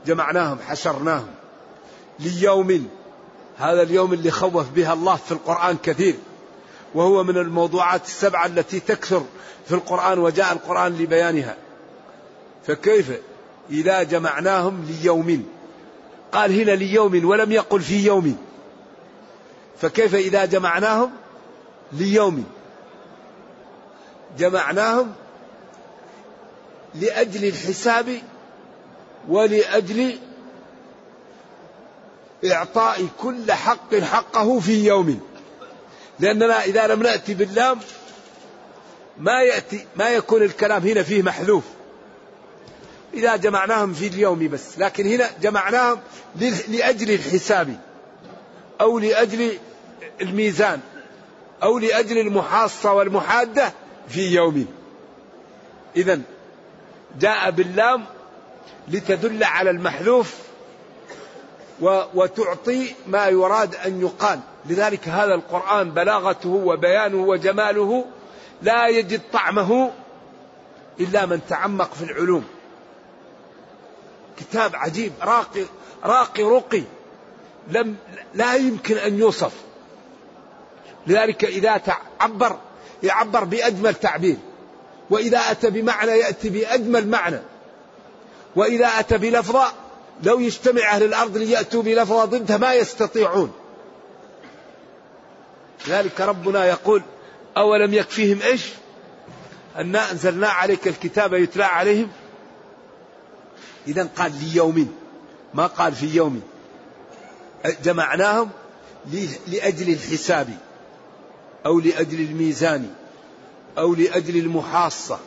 جمعناهم 0.07 0.59
حشرناهم. 0.69 1.27
ليوم 2.21 2.89
هذا 3.59 3.83
اليوم 3.83 4.13
اللي 4.13 4.31
خوف 4.31 4.71
بها 4.71 4.93
الله 4.93 5.17
في 5.17 5.33
القرآن 5.33 5.77
كثير. 5.83 6.15
وهو 6.95 7.25
من 7.25 7.37
الموضوعات 7.37 8.05
السبعة 8.05 8.47
التي 8.47 8.81
تكثر 8.81 9.25
في 9.67 9.75
القرآن 9.75 10.19
وجاء 10.19 10.53
القرآن 10.53 10.99
لبيانها. 10.99 11.57
فكيف 12.67 13.13
إذا 13.71 14.03
جمعناهم 14.03 14.85
ليوم؟ 14.85 15.45
قال 16.33 16.61
هنا 16.61 16.73
ليوم 16.73 17.25
ولم 17.25 17.53
يقل 17.53 17.81
في 17.81 18.07
يوم. 18.07 18.37
فكيف 19.81 20.15
إذا 20.15 20.45
جمعناهم؟ 20.45 21.11
ليوم. 21.93 22.45
جمعناهم 24.39 25.13
لأجل 26.95 27.45
الحساب 27.45 28.19
ولأجل 29.29 30.19
إعطاء 32.45 33.09
كل 33.19 33.53
حق 33.53 33.95
حقه 33.95 34.61
في 34.61 34.87
يوم. 34.87 35.21
لأننا 36.19 36.65
إذا 36.65 36.87
لم 36.87 37.03
نأتي 37.03 37.35
باللام 37.35 37.79
ما 39.19 39.43
يأتي 39.43 39.87
ما 39.97 40.09
يكون 40.09 40.43
الكلام 40.43 40.83
هنا 40.83 41.03
فيه 41.03 41.23
محذوف. 41.23 41.65
إذا 43.15 43.37
جمعناهم 43.37 43.93
في 43.93 44.07
اليوم 44.07 44.49
بس 44.49 44.79
لكن 44.79 45.07
هنا 45.07 45.31
جمعناهم 45.43 46.01
لأجل 46.69 47.11
الحساب 47.11 47.81
أو 48.81 48.99
لأجل 48.99 49.59
الميزان 50.21 50.81
أو 51.63 51.79
لأجل 51.79 52.19
المحاصة 52.19 52.93
والمحادة 52.93 53.73
في 54.09 54.35
يوم. 54.35 54.67
إذا 55.97 56.21
جاء 57.19 57.51
باللام 57.51 58.05
لتدل 58.89 59.45
على 59.45 59.71
المحذوف 59.71 60.35
وتعطي 62.15 62.95
ما 63.07 63.27
يراد 63.29 63.75
أن 63.75 64.01
يقال. 64.01 64.41
لذلك 64.67 65.09
هذا 65.09 65.35
القرآن 65.35 65.91
بلاغته 65.91 66.49
وبيانه 66.49 67.17
وجماله 67.17 68.05
لا 68.63 68.89
يجد 68.89 69.21
طعمه 69.33 69.91
إلا 71.01 71.27
من 71.27 71.41
تعمق 71.49 71.95
في 71.95 72.05
العلوم. 72.05 72.45
كتاب 74.39 74.77
عجيب 74.77 75.13
راقي 75.23 75.65
راقي 76.05 76.43
رقي 76.43 76.83
لم 77.69 77.97
لا 78.35 78.55
يمكن 78.55 78.97
أن 78.97 79.19
يوصف. 79.19 79.53
لذلك 81.07 81.45
إذا 81.45 81.77
تعبر 81.77 82.57
يعبر 83.03 83.45
بأجمل 83.45 83.95
تعبير. 83.95 84.37
وإذا 85.11 85.39
أتى 85.39 85.71
بمعنى 85.71 86.11
يأتي 86.11 86.49
بأجمل 86.49 87.09
معنى. 87.09 87.41
وإذا 88.57 88.87
أتى 88.87 89.19
بلفظة 89.19 89.73
لو 90.23 90.41
يجتمع 90.41 90.83
أهل 90.91 91.03
الأرض 91.03 91.37
ليأتوا 91.37 91.83
بلفظة 91.83 92.25
ضدها 92.25 92.57
ما 92.57 92.75
يستطيعون. 92.75 93.53
ذلك 95.89 96.21
ربنا 96.21 96.67
يقول 96.67 97.03
أولم 97.57 97.95
يكفيهم 97.95 98.43
إيش؟ 98.43 98.67
أنا 99.77 100.11
أنزلنا 100.11 100.49
عليك 100.49 100.89
الكتاب 100.89 101.35
يتلى 101.35 101.65
عليهم. 101.65 102.11
إذا 103.89 104.09
قال 104.17 104.33
ليوم 104.45 104.97
ما 105.55 105.67
قال 105.67 105.93
في 105.93 106.07
يوم. 106.07 106.43
جمعناهم 107.85 108.51
لأجل 109.47 109.93
الحساب 109.93 110.49
أو 111.67 111.81
لأجل 111.81 112.21
الميزان. 112.21 112.95
أو 113.79 113.95
لأجل 113.95 114.37
المحاصة 114.37 115.19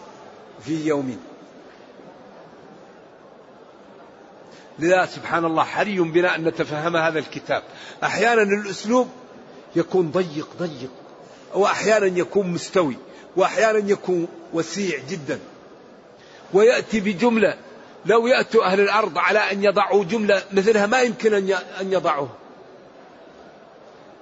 في 0.65 0.87
يوم. 0.87 1.19
لذا 4.79 5.05
سبحان 5.05 5.45
الله 5.45 5.63
حري 5.63 5.99
بنا 5.99 6.35
أن 6.35 6.43
نتفهم 6.43 6.97
هذا 6.97 7.19
الكتاب. 7.19 7.63
أحيانا 8.03 8.41
الأسلوب 8.41 9.09
يكون 9.75 10.11
ضيق 10.11 10.49
ضيق. 10.59 10.89
وأحيانا 11.55 12.19
يكون 12.19 12.47
مستوي. 12.47 12.97
وأحيانا 13.35 13.91
يكون 13.91 14.27
وسيع 14.53 14.99
جدا. 15.09 15.39
ويأتي 16.53 16.99
بجملة 16.99 17.57
لو 18.05 18.27
يأتوا 18.27 18.65
أهل 18.65 18.79
الأرض 18.79 19.17
على 19.17 19.39
أن 19.39 19.63
يضعوا 19.63 20.03
جملة 20.03 20.43
مثلها 20.51 20.85
ما 20.85 21.01
يمكن 21.01 21.33
أن 21.81 21.93
يضعوها. 21.93 22.35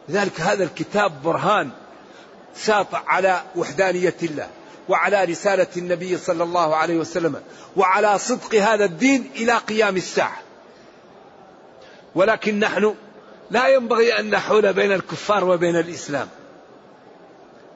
لذلك 0.09 0.41
هذا 0.41 0.63
الكتاب 0.63 1.23
برهان. 1.23 1.69
ساطع 2.55 3.03
على 3.07 3.41
وحدانية 3.55 4.15
الله 4.23 4.47
وعلى 4.89 5.23
رسالة 5.23 5.67
النبي 5.77 6.17
صلى 6.17 6.43
الله 6.43 6.75
عليه 6.75 6.97
وسلم 6.97 7.41
وعلى 7.75 8.19
صدق 8.19 8.55
هذا 8.55 8.85
الدين 8.85 9.31
إلى 9.35 9.57
قيام 9.57 9.97
الساعة. 9.97 10.37
ولكن 12.15 12.59
نحن 12.59 12.95
لا 13.51 13.67
ينبغي 13.67 14.19
أن 14.19 14.29
نحول 14.29 14.73
بين 14.73 14.91
الكفار 14.91 15.45
وبين 15.45 15.75
الإسلام. 15.75 16.27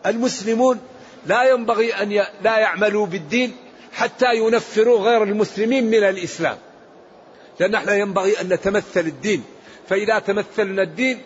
المسلمون 0.06 0.80
لا 1.26 1.44
ينبغي 1.44 1.94
أن 1.94 2.12
ي... 2.12 2.24
لا 2.44 2.58
يعملوا 2.58 3.06
بالدين 3.06 3.56
حتى 3.94 4.36
ينفروا 4.36 5.00
غير 5.00 5.24
المسلمين 5.24 5.86
من 5.88 6.04
الإسلام. 6.04 6.58
لأن 7.60 7.76
إحنا 7.76 7.94
ينبغي 7.96 8.42
أن 8.42 8.50
نتمثل 8.50 9.00
الدين. 9.00 9.44
فإذا 9.90 10.20
تمثلنا 10.20 10.82
الدين 10.82 11.22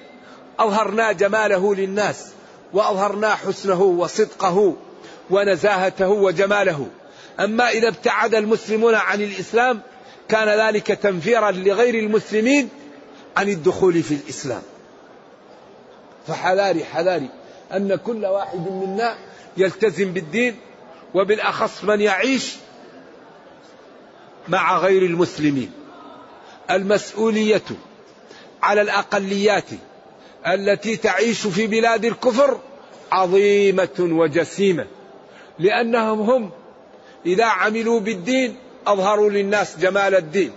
أظهرنا 0.60 1.12
جماله 1.12 1.76
للناس. 1.76 2.32
وأظهرنا 2.74 3.36
حسنه 3.36 3.82
وصدقه 3.82 4.76
ونزاهته 5.30 6.10
وجماله. 6.10 6.88
أما 7.40 7.70
إذا 7.70 7.88
ابتعد 7.88 8.36
المسلمون 8.36 8.96
عن 8.96 9.22
الإسلام 9.22 9.82
كان 10.30 10.48
ذلك 10.68 10.88
تنفيرا 10.88 11.52
لغير 11.52 11.96
المسلمين 11.96 12.70
عن 13.38 13.50
الدخول 13.50 14.04
في 14.04 14.14
الإسلام. 14.14 14.62
فحذاري 16.28 16.86
حذاري 16.86 17.30
أن 17.74 17.96
كل 17.96 18.26
واحد 18.26 18.72
منا 18.72 19.18
يلتزم 19.58 20.14
بالدين 20.14 20.56
وبالأخص 21.14 21.84
من 21.84 22.02
يعيش 22.02 22.56
مع 24.48 24.78
غير 24.78 25.02
المسلمين. 25.02 25.72
المسؤولية 26.72 27.64
على 28.62 28.82
الأقليات 28.82 29.70
التي 30.48 30.98
تعيش 30.98 31.48
في 31.48 31.68
بلاد 31.68 32.06
الكفر 32.06 32.60
عظيمة 33.12 33.98
وجسيمة 34.00 34.88
لأنهم 35.60 36.22
هم 36.22 36.50
إذا 37.26 37.46
عملوا 37.46 38.00
بالدين 38.00 38.56
أظهروا 38.88 39.30
للناس 39.30 39.78
جمال 39.78 40.16
الدين 40.16 40.52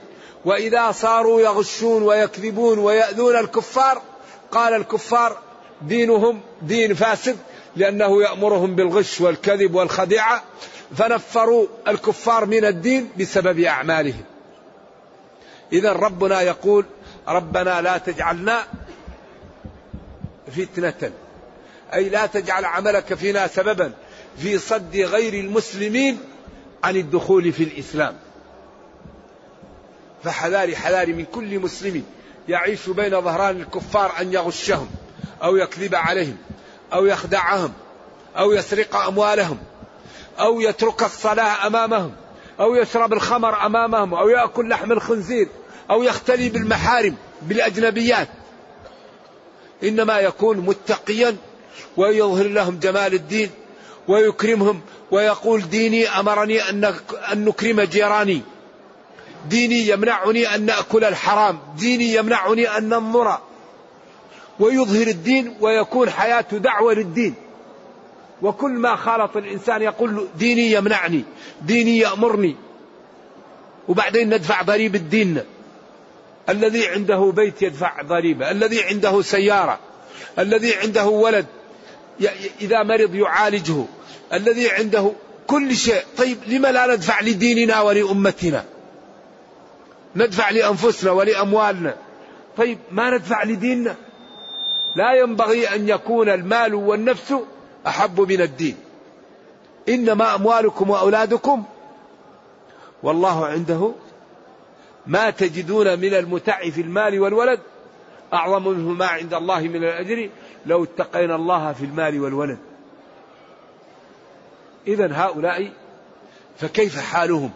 وإذا 0.44 0.92
صاروا 0.92 1.40
يغشون 1.40 2.02
ويكذبون 2.02 2.78
ويأذون 2.78 3.36
الكفار 3.36 4.02
قال 4.50 4.74
الكفار 4.74 5.38
دينهم 5.82 6.40
دين 6.62 6.94
فاسد 6.94 7.36
لأنه 7.76 8.22
يأمرهم 8.22 8.74
بالغش 8.74 9.20
والكذب 9.20 9.74
والخديعة 9.74 10.42
فنفروا 10.96 11.66
الكفار 11.88 12.46
من 12.46 12.64
الدين 12.64 13.08
بسبب 13.20 13.60
أعمالهم. 13.60 14.24
إذا 15.72 15.92
ربنا 15.92 16.42
يقول 16.42 16.84
ربنا 17.28 17.80
لا 17.80 17.98
تجعلنا 17.98 18.64
فتنة. 20.56 21.12
أي 21.94 22.08
لا 22.08 22.26
تجعل 22.26 22.64
عملك 22.64 23.14
فينا 23.14 23.46
سببا 23.46 23.92
في 24.38 24.58
صد 24.58 24.96
غير 24.96 25.34
المسلمين 25.34 26.20
عن 26.84 26.96
الدخول 26.96 27.52
في 27.52 27.64
الإسلام. 27.64 28.16
فحذاري 30.24 30.76
حذاري 30.76 31.12
من 31.12 31.24
كل 31.24 31.58
مسلم 31.58 32.04
يعيش 32.48 32.88
بين 32.88 33.20
ظهران 33.20 33.60
الكفار 33.60 34.12
أن 34.20 34.32
يغشهم 34.32 34.90
أو 35.42 35.56
يكذب 35.56 35.94
عليهم 35.94 36.36
أو 36.92 37.06
يخدعهم 37.06 37.72
أو 38.38 38.52
يسرق 38.52 38.96
أموالهم 38.96 39.58
أو 40.40 40.60
يترك 40.60 41.02
الصلاة 41.02 41.66
أمامهم 41.66 42.12
أو 42.60 42.74
يشرب 42.74 43.12
الخمر 43.12 43.66
أمامهم 43.66 44.14
أو 44.14 44.28
يأكل 44.28 44.68
لحم 44.68 44.92
الخنزير 44.92 45.48
أو 45.90 46.02
يختلي 46.02 46.48
بالمحارم 46.48 47.16
بالأجنبيات. 47.42 48.28
إنما 49.84 50.18
يكون 50.18 50.56
متقيا 50.56 51.36
ويظهر 51.96 52.46
لهم 52.46 52.78
جمال 52.78 53.14
الدين 53.14 53.50
ويكرمهم 54.08 54.80
ويقول 55.10 55.68
ديني 55.68 56.08
أمرني 56.08 56.60
أن 56.60 56.94
نكرم 57.34 57.80
جيراني. 57.80 58.40
ديني 59.48 59.88
يمنعني 59.88 60.54
أن 60.54 60.66
نأكل 60.66 61.04
الحرام. 61.04 61.58
ديني 61.78 62.14
يمنعني 62.14 62.78
أن 62.78 62.88
ننظر. 62.88 63.38
ويظهر 64.60 65.06
الدين 65.06 65.56
ويكون 65.60 66.10
حياته 66.10 66.58
دعوة 66.58 66.94
للدين. 66.94 67.34
وكل 68.42 68.70
ما 68.70 68.96
خالط 68.96 69.36
الإنسان 69.36 69.82
يقول 69.82 70.28
ديني 70.38 70.72
يمنعني 70.72 71.24
ديني 71.62 71.98
يأمرني. 71.98 72.56
وبعدين 73.88 74.34
ندفع 74.34 74.62
ضريبة 74.62 74.98
ديننا 74.98 75.44
الذي 76.48 76.88
عنده 76.88 77.32
بيت 77.36 77.62
يدفع 77.62 78.02
ضريبة 78.02 78.50
الذي 78.50 78.82
عنده 78.82 79.22
سيارة 79.22 79.78
الذي 80.38 80.74
عنده 80.74 81.06
ولد 81.06 81.46
إذا 82.60 82.82
مرض 82.82 83.14
يعالجه 83.14 83.84
الذي 84.32 84.70
عنده 84.70 85.12
كل 85.46 85.76
شيء. 85.76 86.02
طيب 86.18 86.38
لما 86.46 86.72
لا 86.72 86.86
ندفع 86.86 87.20
لديننا 87.20 87.80
ولأمتنا؟ 87.80 88.64
ندفع 90.16 90.50
لأنفسنا 90.50 91.10
ولأموالنا. 91.10 91.96
طيب 92.56 92.78
ما 92.90 93.10
ندفع 93.10 93.44
لديننا؟ 93.44 93.94
لا 94.96 95.14
ينبغي 95.14 95.74
أن 95.74 95.88
يكون 95.88 96.28
المال 96.28 96.74
والنفس 96.74 97.34
أحب 97.86 98.20
من 98.20 98.40
الدين. 98.40 98.76
إنما 99.88 100.34
أموالكم 100.34 100.90
وأولادكم 100.90 101.64
والله 103.02 103.46
عنده 103.46 103.92
ما 105.06 105.30
تجدون 105.30 105.98
من 105.98 106.14
المتع 106.14 106.70
في 106.70 106.80
المال 106.80 107.20
والولد 107.20 107.60
أعظم 108.32 108.68
منه 108.68 108.88
ما 108.88 109.06
عند 109.06 109.34
الله 109.34 109.60
من 109.60 109.76
الأجر. 109.76 110.30
لو 110.66 110.84
اتقينا 110.84 111.34
الله 111.34 111.72
في 111.72 111.84
المال 111.84 112.20
والولد. 112.20 112.58
إذا 114.86 115.12
هؤلاء 115.12 115.72
فكيف 116.58 117.00
حالهم؟ 117.00 117.50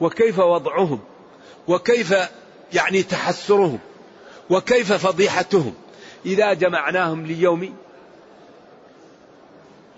وكيف 0.00 0.38
وضعهم؟ 0.38 1.00
وكيف 1.68 2.14
يعني 2.72 3.02
تحسرهم؟ 3.02 3.78
وكيف 4.50 4.92
فضيحتهم؟ 4.92 5.74
إذا 6.26 6.52
جمعناهم 6.52 7.26
ليوم 7.26 7.74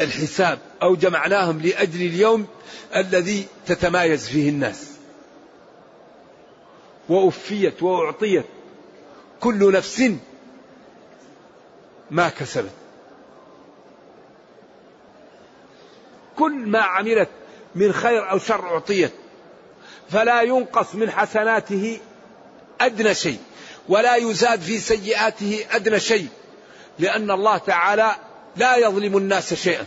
الحساب 0.00 0.58
أو 0.82 0.96
جمعناهم 0.96 1.60
لأجل 1.60 2.02
اليوم 2.02 2.46
الذي 2.96 3.46
تتمايز 3.66 4.28
فيه 4.28 4.48
الناس. 4.48 4.93
وأفيت 7.08 7.82
وأعطيت 7.82 8.44
كل 9.40 9.72
نفس 9.72 10.10
ما 12.10 12.28
كسبت. 12.28 12.70
كل 16.36 16.52
ما 16.52 16.80
عملت 16.80 17.28
من 17.74 17.92
خير 17.92 18.30
أو 18.30 18.38
شر 18.38 18.68
أعطيت. 18.68 19.12
فلا 20.10 20.42
ينقص 20.42 20.94
من 20.94 21.10
حسناته 21.10 22.00
أدنى 22.80 23.14
شيء 23.14 23.38
ولا 23.88 24.16
يزاد 24.16 24.60
في 24.60 24.78
سيئاته 24.78 25.66
أدنى 25.70 26.00
شيء 26.00 26.28
لأن 26.98 27.30
الله 27.30 27.58
تعالى 27.58 28.16
لا 28.56 28.76
يظلم 28.76 29.16
الناس 29.16 29.54
شيئا. 29.54 29.86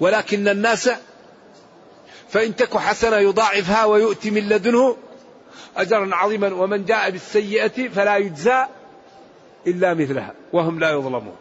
ولكن 0.00 0.48
الناس 0.48 0.90
فإن 2.28 2.56
تك 2.56 2.76
حسنة 2.76 3.16
يضاعفها 3.16 3.84
ويؤتي 3.84 4.30
من 4.30 4.48
لدنه 4.48 4.96
أجرا 5.76 6.16
عظيما 6.16 6.54
ومن 6.54 6.84
جاء 6.84 7.10
بالسيئة 7.10 7.88
فلا 7.88 8.16
يجزى 8.16 8.64
إلا 9.66 9.94
مثلها 9.94 10.34
وهم 10.52 10.80
لا 10.80 10.90
يظلمون. 10.90 11.36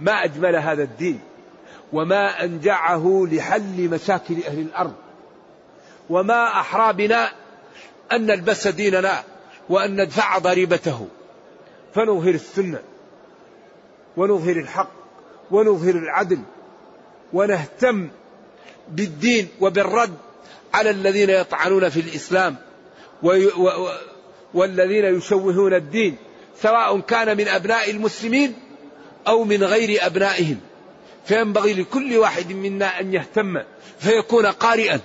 ما 0.00 0.24
أجمل 0.24 0.56
هذا 0.56 0.82
الدين 0.82 1.20
وما 1.92 2.44
أنجعه 2.44 3.26
لحل 3.32 3.88
مشاكل 3.88 4.36
أهل 4.46 4.58
الأرض 4.58 4.94
وما 6.10 6.46
أحرى 6.46 6.92
بنا 6.92 7.32
أن 8.12 8.26
نلبس 8.26 8.68
ديننا 8.68 9.22
وأن 9.68 10.00
ندفع 10.00 10.38
ضريبته. 10.38 11.08
فنظهر 11.94 12.34
السنة 12.34 12.78
ونظهر 14.16 14.56
الحق 14.56 14.90
ونظهر 15.50 15.94
العدل 15.94 16.38
ونهتم 17.32 18.08
بالدين 18.88 19.48
وبالرد 19.60 20.14
على 20.74 20.90
الذين 20.90 21.30
يطعنون 21.30 21.88
في 21.88 22.00
الإسلام 22.00 22.56
والذين 24.54 25.04
يشوهون 25.04 25.74
الدين 25.74 26.16
سواء 26.62 27.00
كان 27.00 27.36
من 27.36 27.48
أبناء 27.48 27.90
المسلمين 27.90 28.54
أو 29.28 29.44
من 29.44 29.64
غير 29.64 30.06
أبنائهم. 30.06 30.60
فينبغي 31.24 31.74
لكل 31.74 32.18
واحد 32.18 32.52
منا 32.52 33.00
أن 33.00 33.14
يهتم 33.14 33.62
فيكون 33.98 34.46
قارئا 34.46 35.00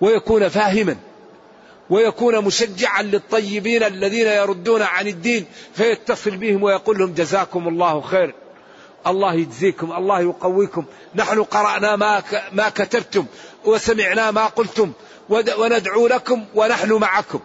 ويكون 0.00 0.48
فاهما 0.48 0.96
ويكون 1.90 2.44
مشجعا 2.44 3.02
للطيبين 3.02 3.82
الذين 3.82 4.26
يردون 4.26 4.82
عن 4.82 5.08
الدين 5.08 5.46
فيتصل 5.74 6.36
بهم 6.36 6.62
ويقول 6.62 6.98
لهم 6.98 7.12
جزاكم 7.12 7.68
الله 7.68 8.00
خير. 8.00 8.34
الله 9.06 9.34
يجزيكم 9.34 9.92
الله 9.92 10.20
يقويكم. 10.20 10.84
نحن 11.14 11.42
قرأنا 11.42 11.96
ما 11.96 12.22
ما 12.52 12.68
كتبتم. 12.68 13.26
وسمعنا 13.66 14.30
ما 14.30 14.46
قلتم 14.46 14.92
وندعو 15.28 16.06
لكم 16.06 16.44
ونحن 16.54 16.92
معكم. 16.92 17.40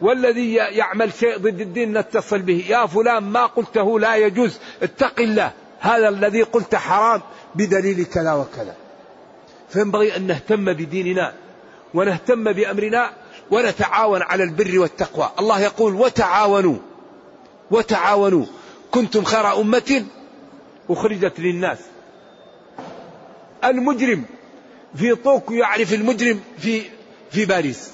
والذي 0.00 0.54
يعمل 0.54 1.12
شيء 1.12 1.36
ضد 1.38 1.60
الدين 1.60 1.98
نتصل 1.98 2.38
به. 2.38 2.64
يا 2.68 2.86
فلان 2.86 3.22
ما 3.22 3.46
قلته 3.46 4.00
لا 4.00 4.16
يجوز. 4.16 4.58
اتق 4.82 5.20
الله. 5.20 5.52
هذا 5.80 6.08
الذي 6.08 6.42
قلت 6.42 6.74
حرام 6.74 7.22
بدليل 7.54 8.04
كذا 8.04 8.32
وكذا. 8.32 8.76
فينبغي 9.68 10.16
أن 10.16 10.26
نهتم 10.26 10.72
بديننا 10.72 11.32
ونهتم 11.94 12.52
بأمرنا 12.52 13.10
ونتعاون 13.50 14.22
على 14.22 14.44
البر 14.44 14.78
والتقوى. 14.78 15.30
الله 15.38 15.60
يقول 15.60 15.94
وتعاونوا. 15.94 16.76
وتعاونوا. 17.70 18.46
كنتم 18.90 19.24
خير 19.24 19.60
أمة 19.60 20.04
أخرجت 20.90 21.40
للناس. 21.40 21.78
المجرم 23.64 24.24
في 24.96 25.14
طوكيو 25.14 25.56
يعرف 25.56 25.92
المجرم 25.92 26.40
في 26.58 26.82
في 27.30 27.44
باريس 27.44 27.90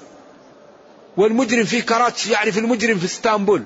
والمجرم 1.16 1.64
في 1.64 1.83
كراتش 1.83 2.26
يعرف 2.26 2.59
المجرم 2.59 2.98
في 2.98 3.04
إسطنبول. 3.04 3.64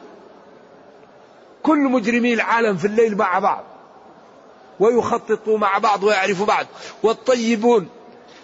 كل 1.63 1.79
مجرمي 1.79 2.35
العالم 2.35 2.77
في 2.77 2.85
الليل 2.87 3.17
مع 3.17 3.39
بعض 3.39 3.65
ويخططوا 4.81 5.59
مع 5.59 5.79
بعض 5.79 6.05
ويعرفوا 6.05 6.47
بعض. 6.47 6.67
والطيبون 7.03 7.89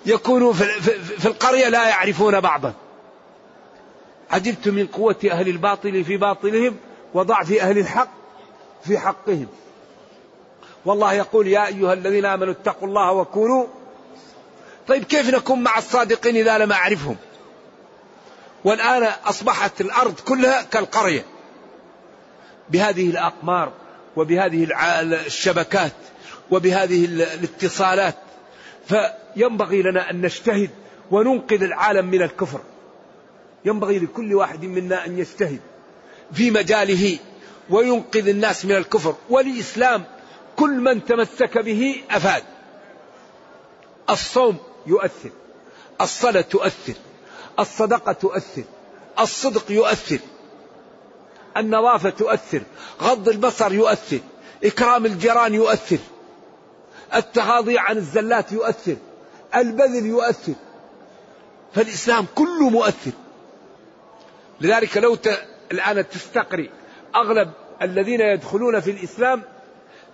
يكونوا 0.06 0.52
في 0.52 1.26
القرية 1.26 1.68
لا 1.68 1.88
يعرفون 1.88 2.40
بعضا. 2.40 2.74
عجبت 4.30 4.68
من 4.68 4.86
قوة 4.86 5.16
أهل 5.30 5.48
الباطل 5.48 6.04
في 6.04 6.16
باطلهم 6.16 6.76
وضعف 7.14 7.52
أهل 7.52 7.78
الحق 7.78 8.08
في 8.84 8.98
حقهم. 8.98 9.46
والله 10.84 11.12
يقول 11.12 11.46
يا 11.46 11.66
أيها 11.66 11.92
الذين 11.92 12.24
آمنوا 12.24 12.52
اتقوا 12.52 12.88
الله 12.88 13.12
وكونوا 13.12 13.66
طيب 14.88 15.04
كيف 15.04 15.34
نكون 15.34 15.62
مع 15.62 15.78
الصادقين 15.78 16.36
إذا 16.36 16.58
لم 16.58 16.72
أعرفهم؟ 16.72 17.16
والآن 18.64 19.12
أصبحت 19.24 19.80
الأرض 19.80 20.20
كلها 20.20 20.62
كالقرية. 20.62 21.24
بهذه 22.70 23.10
الأقمار 23.10 23.72
وبهذه 24.16 24.68
الشبكات 25.26 25.92
وبهذه 26.50 27.04
الاتصالات 27.04 28.14
فينبغي 28.88 29.82
لنا 29.82 30.10
أن 30.10 30.20
نجتهد 30.20 30.70
وننقذ 31.10 31.62
العالم 31.62 32.06
من 32.06 32.22
الكفر. 32.22 32.60
ينبغي 33.64 33.98
لكل 33.98 34.34
واحد 34.34 34.64
منا 34.64 35.06
أن 35.06 35.18
يجتهد 35.18 35.60
في 36.32 36.50
مجاله 36.50 37.18
وينقذ 37.70 38.28
الناس 38.28 38.64
من 38.64 38.76
الكفر. 38.76 39.14
والإسلام 39.30 40.04
كل 40.56 40.70
من 40.70 41.04
تمسك 41.04 41.58
به 41.58 42.02
أفاد. 42.10 42.42
الصوم 44.10 44.58
يؤثر. 44.86 45.30
الصلاة 46.00 46.40
تؤثر. 46.40 46.94
الصدقة 47.58 48.12
تؤثر. 48.12 48.64
الصدق 49.20 49.70
يؤثر. 49.70 50.18
النظافة 51.56 52.10
تؤثر. 52.10 52.62
غض 53.02 53.28
البصر 53.28 53.72
يؤثر. 53.72 54.20
إكرام 54.64 55.06
الجيران 55.06 55.54
يؤثر. 55.54 55.98
التغاضي 57.14 57.78
عن 57.78 57.96
الزلات 57.96 58.52
يؤثر. 58.52 58.96
البذل 59.56 60.06
يؤثر. 60.06 60.54
فالإسلام 61.74 62.26
كله 62.34 62.68
مؤثر. 62.68 63.12
لذلك 64.60 64.96
لو 64.96 65.14
ت... 65.14 65.28
الآن 65.72 66.08
تستقري 66.08 66.70
أغلب 67.14 67.50
الذين 67.82 68.20
يدخلون 68.20 68.80
في 68.80 68.90
الإسلام 68.90 69.42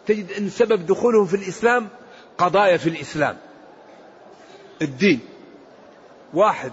تجد 0.06 0.33
أن 0.33 0.50
سبب 0.50 0.87
دخولهم 0.87 1.26
في 1.26 1.37
الإسلام 1.37 1.88
قضايا 2.38 2.76
في 2.76 2.88
الإسلام. 2.88 3.37
الدين. 4.83 5.21
واحد 6.35 6.73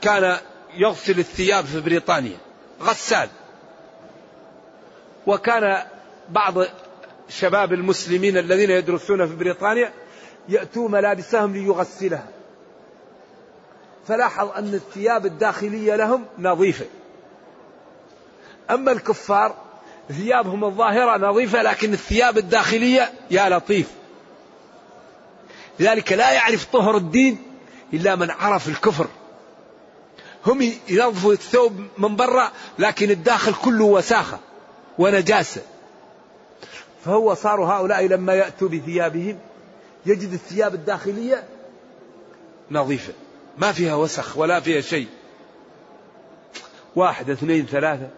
كان 0.00 0.36
يغسل 0.76 1.18
الثياب 1.18 1.64
في 1.64 1.80
بريطانيا 1.80 2.36
غسال. 2.82 3.28
وكان 5.26 5.82
بعض 6.28 6.54
شباب 7.28 7.72
المسلمين 7.72 8.38
الذين 8.38 8.70
يدرسون 8.70 9.26
في 9.26 9.36
بريطانيا 9.36 9.92
يأتوا 10.48 10.88
ملابسهم 10.88 11.52
ليغسلها. 11.52 12.28
فلاحظ 14.08 14.50
أن 14.56 14.74
الثياب 14.74 15.26
الداخلية 15.26 15.96
لهم 15.96 16.26
نظيفة. 16.38 16.86
أما 18.70 18.92
الكفار 18.92 19.54
ثيابهم 20.08 20.64
الظاهرة 20.64 21.18
نظيفة 21.18 21.62
لكن 21.62 21.92
الثياب 21.92 22.38
الداخلية 22.38 23.12
يا 23.30 23.48
لطيف. 23.48 23.99
لذلك 25.80 26.12
لا 26.12 26.32
يعرف 26.32 26.64
طهر 26.64 26.96
الدين 26.96 27.38
إلا 27.94 28.16
من 28.16 28.30
عرف 28.30 28.68
الكفر. 28.68 29.06
هم 30.46 30.72
ينظفوا 30.88 31.32
الثوب 31.32 31.80
من 31.98 32.16
برا 32.16 32.50
لكن 32.78 33.10
الداخل 33.10 33.54
كله 33.54 33.84
وساخة 33.84 34.38
ونجاسة. 34.98 35.62
فهو 37.04 37.34
صاروا 37.34 37.66
هؤلاء 37.66 38.06
لما 38.06 38.34
يأتوا 38.34 38.68
بثيابهم 38.68 39.38
يجد 40.06 40.32
الثياب 40.32 40.74
الداخلية 40.74 41.44
نظيفة 42.70 43.12
ما 43.58 43.72
فيها 43.72 43.94
وسخ 43.94 44.36
ولا 44.36 44.60
فيها 44.60 44.80
شيء. 44.80 45.08
واحد 46.96 47.30
اثنين 47.30 47.66
ثلاثة. 47.66 48.08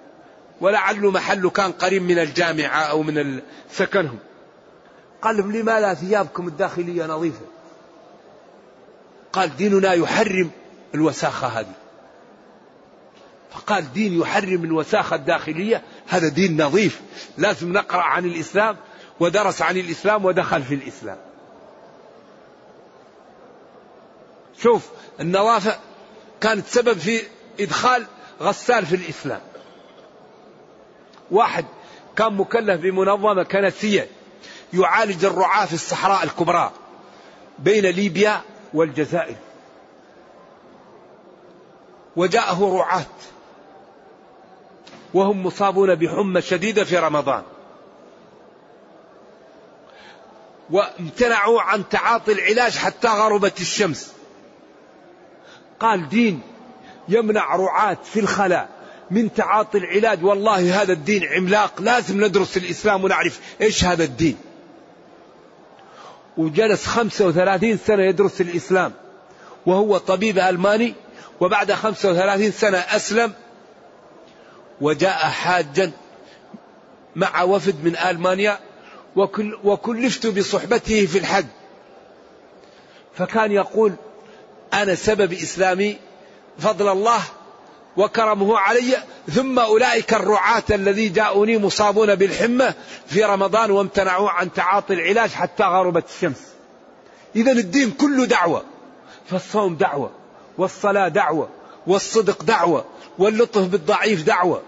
ولعله 0.61 1.11
محله 1.11 1.51
كان 1.51 1.73
قريب 1.73 2.03
من 2.03 2.19
الجامعة 2.19 2.83
أو 2.83 3.03
من 3.03 3.41
سكنهم. 3.71 4.19
قال 5.23 5.37
لهم 5.37 5.53
لماذا 5.53 5.95
ثيابكم 5.95 6.49
الداخلية 6.49 7.07
نظيفة؟ 7.07 7.52
قال 9.33 9.57
ديننا 9.57 9.93
يحرم 9.93 10.51
الوساخة 10.95 11.47
هذه. 11.47 11.75
فقال 13.53 13.93
دين 13.93 14.21
يحرم 14.21 14.65
الوساخة 14.65 15.17
الداخلية 15.17 15.83
هذا 16.09 16.29
دين 16.29 16.63
نظيف. 16.63 17.01
لازم 17.39 17.73
نقرأ 17.73 18.03
عن 18.03 18.25
الإسلام 18.25 18.77
ودرس 19.21 19.63
عن 19.63 19.77
الإسلام 19.77 20.25
ودخل 20.25 20.63
في 20.63 20.75
الإسلام. 20.75 21.19
شوف 24.59 24.89
النظافة 25.21 25.79
كانت 26.41 26.67
سبب 26.67 26.99
في 26.99 27.23
إدخال 27.61 28.07
غسال 28.41 28.87
في 28.87 28.97
الإسلام. 28.97 29.41
واحد 31.31 31.65
كان 32.17 32.35
مكلف 32.35 32.81
بمنظمة 32.81 33.43
كنسية 33.43 34.09
يعالج 34.73 35.25
الرعاة 35.25 35.67
في 35.67 35.75
الصحراء 35.75 36.25
الكبرى 36.25 36.73
بين 37.59 37.87
ليبيا 37.87 38.43
والجزائر. 38.75 39.37
وجاءه 42.17 42.77
رعاة. 42.77 43.07
وهم 45.15 45.47
مصابون 45.47 45.95
بحمى 45.95 46.43
شديدة 46.43 46.85
في 46.85 46.99
رمضان. 46.99 47.43
وامتنعوا 50.71 51.61
عن 51.61 51.89
تعاطي 51.89 52.33
العلاج 52.33 52.77
حتى 52.77 53.09
غربت 53.09 53.61
الشمس. 53.61 54.13
قال 55.81 56.09
دين 56.09 56.43
يمنع 57.09 57.57
رعاة 57.57 57.99
في 58.05 58.21
الخلاء 58.21 58.69
من 59.11 59.35
تعاطي 59.35 59.79
العلاج. 59.79 60.25
والله 60.25 60.83
هذا 60.83 60.93
الدين 60.93 61.25
عملاق. 61.25 61.83
لازم 61.83 62.25
ندرس 62.25 62.57
الإسلام 62.57 63.05
ونعرف 63.05 63.41
إيش 63.61 63.85
هذا 63.85 64.05
الدين. 64.05 64.37
وجلس 66.37 66.87
35 66.87 67.77
سنة 67.87 68.03
يدرس 68.03 68.41
الإسلام. 68.41 68.93
وهو 69.67 69.99
طبيب 69.99 70.39
ألماني 70.39 70.95
وبعد 71.41 71.73
35 71.73 72.51
سنة 72.51 72.79
أسلم 72.79 73.33
وجاء 74.81 75.19
حاجا 75.19 75.91
مع 77.17 77.43
وفد 77.43 77.85
من 77.85 77.97
ألمانيا 77.97 78.59
وكل 79.17 79.59
وكلفت 79.65 80.27
بصحبته 80.27 81.07
في 81.07 81.19
الحج. 81.19 81.47
فكان 83.15 83.53
يقول 83.53 83.93
أنا 84.75 84.95
سبب 84.95 85.33
إسلامي 85.33 85.97
فضل 86.59 86.89
الله 86.89 87.21
وكرمه 87.97 88.59
علي 88.59 88.97
ثم 89.31 89.59
أولئك 89.59 90.15
الرعاة 90.15 90.63
الذي 90.71 91.09
جاءوني 91.09 91.59
مصابون 91.59 92.15
بالحمة 92.15 92.75
في 93.07 93.25
رمضان 93.25 93.71
وامتنعوا 93.71 94.31
عن 94.31 94.53
تعاطي 94.53 94.95
العلاج 94.95 95.31
حتى 95.31 95.63
غربت 95.63 96.05
الشمس. 96.09 96.43
إذا 97.37 97.53
الدين 97.53 97.91
كله 97.91 98.25
دعوة 98.25 98.65
فالصوم 99.31 99.75
دعوة 99.75 100.11
والصلاة 100.59 101.09
دعوة 101.09 101.49
والصدق 101.87 102.43
دعوة 102.43 102.85
واللطف 103.19 103.63
بالضعيف 103.63 104.23
دعوة 104.23 104.63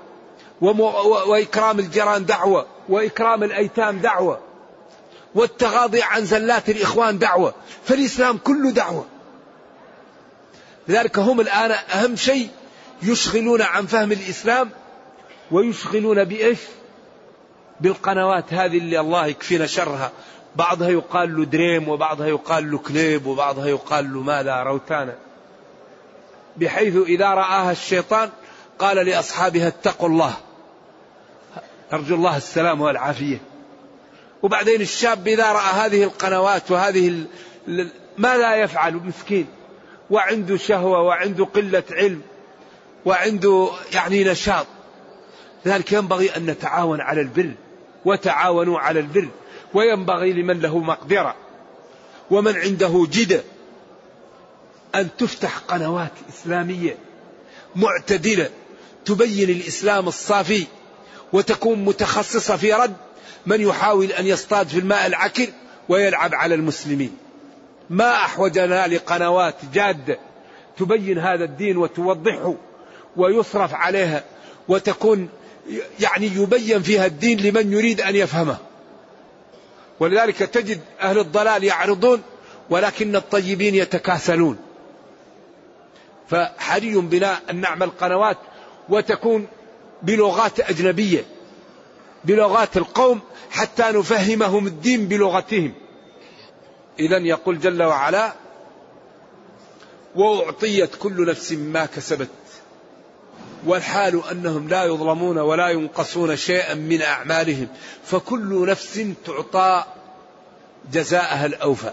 وإكرام 1.26 1.78
الجيران 1.78 2.26
دعوة 2.26 2.66
وإكرام 2.88 3.42
الأيتام 3.42 3.98
دعوة 3.98 4.40
والتغاضي 5.34 6.02
عن 6.02 6.24
زلات 6.24 6.70
الإخوان 6.70 7.18
دعوة. 7.18 7.54
فالإسلام 7.84 8.38
كله 8.38 8.70
دعوة. 8.70 9.06
لذلك 10.88 11.18
هم 11.18 11.40
الآن 11.40 11.70
أهم 11.70 12.16
شيء 12.16 12.48
يشغلون 13.02 13.62
عن 13.62 13.86
فهم 13.86 14.12
الإسلام 14.12 14.70
ويشغلون 15.50 16.24
بإيش؟ 16.24 16.58
بالقنوات 17.80 18.54
هذه 18.54 18.78
اللي 18.78 19.00
الله 19.00 19.26
يكفينا 19.26 19.66
شرها. 19.66 20.12
بعضها 20.56 20.88
يقال 20.88 21.36
له 21.36 21.44
دريم 21.44 21.88
وبعضها 21.88 22.26
يقال 22.26 22.70
له 22.70 22.78
كليب 22.78 23.26
وبعضها 23.26 23.66
يقال 23.66 24.14
له 24.14 24.20
ماذا؟ 24.20 24.62
روتانا. 24.62 25.14
بحيث 26.56 26.96
إذا 26.96 27.28
رآها 27.28 27.72
الشيطان 27.72 28.30
قال 28.78 29.06
لأصحابها 29.06 29.68
اتقوا 29.68 30.08
الله. 30.08 30.34
أرجو 31.92 32.14
الله 32.14 32.36
السلام 32.36 32.80
والعافية. 32.80 33.38
وبعدين 34.42 34.80
الشاب 34.80 35.28
إذا 35.28 35.52
رأى 35.52 35.72
هذه 35.86 36.02
القنوات 36.04 36.70
وهذه 36.70 37.24
ماذا 38.18 38.56
يفعل؟ 38.56 38.94
مسكين. 38.94 39.46
وعنده 40.10 40.56
شهوة 40.56 41.00
وعنده 41.00 41.44
قلة 41.44 41.84
علم. 41.90 42.22
وعنده 43.04 43.70
يعني 43.92 44.24
نشاط. 44.24 44.66
لذلك 45.64 45.92
ينبغي 45.92 46.36
أن 46.36 46.46
نتعاون 46.46 47.00
على 47.00 47.20
البر 47.20 47.50
وتعاونوا 48.04 48.78
على 48.78 49.00
البر 49.00 49.28
وينبغي 49.74 50.32
لمن 50.32 50.60
له 50.60 50.78
مقدرة 50.78 51.34
ومن 52.30 52.56
عنده 52.56 53.06
جدة 53.10 53.42
أن 54.94 55.08
تفتح 55.18 55.58
قنوات 55.58 56.12
إسلامية 56.28 56.96
معتدلة 57.76 58.50
تبين 59.04 59.50
الإسلام 59.50 60.08
الصافي 60.08 60.66
وتكون 61.32 61.84
متخصصة 61.84 62.56
في 62.56 62.72
رد 62.72 62.96
من 63.46 63.60
يحاول 63.60 64.12
أن 64.12 64.26
يصطاد 64.26 64.68
في 64.68 64.78
الماء 64.78 65.06
العكر 65.06 65.46
ويلعب 65.88 66.34
على 66.34 66.54
المسلمين. 66.54 67.16
ما 67.90 68.14
أحوجنا 68.14 68.86
لقنوات 68.86 69.54
جادة 69.74 70.18
تبين 70.76 71.18
هذا 71.18 71.44
الدين 71.44 71.76
وتوضحه. 71.76 72.54
ويصرف 73.16 73.74
عليها 73.74 74.24
وتكون 74.68 75.28
يعني 76.00 76.26
يبين 76.26 76.82
فيها 76.82 77.06
الدين 77.06 77.40
لمن 77.40 77.72
يريد 77.72 78.00
أن 78.00 78.16
يفهمه. 78.16 78.56
ولذلك 80.00 80.36
تجد 80.36 80.80
أهل 81.00 81.18
الضلال 81.18 81.64
يعرضون 81.64 82.22
ولكن 82.70 83.16
الطيبين 83.16 83.74
يتكاسلون. 83.74 84.58
فحري 86.28 86.94
بنا 86.94 87.38
أن 87.50 87.60
نعمل 87.60 87.90
قنوات 87.90 88.36
وتكون 88.88 89.46
بلغات 90.02 90.60
أجنبية 90.60 91.24
بلغات 92.24 92.76
القوم 92.76 93.20
حتى 93.50 93.82
نفهمهم 93.82 94.66
الدين 94.66 95.08
بلغتهم. 95.08 95.74
إذا 96.98 97.18
يقول 97.18 97.60
جل 97.60 97.82
وعلا 97.82 98.32
وأعطيت 100.14 100.94
كل 100.94 101.26
نفس 101.26 101.52
ما 101.52 101.86
كسبت. 101.86 102.28
والحال 103.66 104.22
أنهم 104.30 104.68
لا 104.68 104.84
يظلمون 104.84 105.38
ولا 105.38 105.68
ينقصون 105.68 106.36
شيئا 106.36 106.74
من 106.74 107.02
أعمالهم 107.02 107.68
فكل 108.04 108.66
نفس 108.66 109.06
تعطى 109.26 109.84
جزاءها 110.92 111.46
الأوفى. 111.46 111.92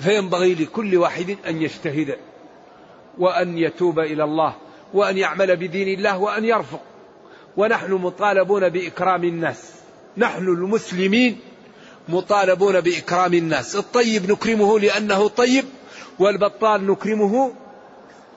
فينبغي 0.00 0.54
لكل 0.54 0.96
واحد 0.96 1.36
أن 1.46 1.62
يجتهد 1.62 2.16
وأن 3.18 3.58
يتوب 3.58 3.98
إلى 3.98 4.24
الله 4.24 4.54
وأن 4.94 5.18
يعمل 5.18 5.56
بدين 5.56 5.98
الله 5.98 6.18
وأن 6.18 6.44
يرفق. 6.44 6.80
ونحن 7.56 7.92
مطالبون 7.92 8.68
بإكرام 8.68 9.24
الناس. 9.24 9.70
نحن 10.16 10.44
المسلمين 10.44 11.40
مطالبون 12.08 12.80
بإكرام 12.80 13.34
الناس. 13.34 13.76
الطيب 13.76 14.30
نكرمه 14.30 14.80
لأنه 14.80 15.28
طيب 15.28 15.64
والبطال 16.18 16.86
نكرمه 16.86 17.52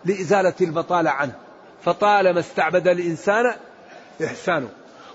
لإزالة 0.06 0.54
البطالة 0.62 1.10
عنه. 1.10 1.43
فطالما 1.86 2.40
استعبد 2.40 2.88
الإنسان 2.88 3.54
إحسانه. 4.26 4.70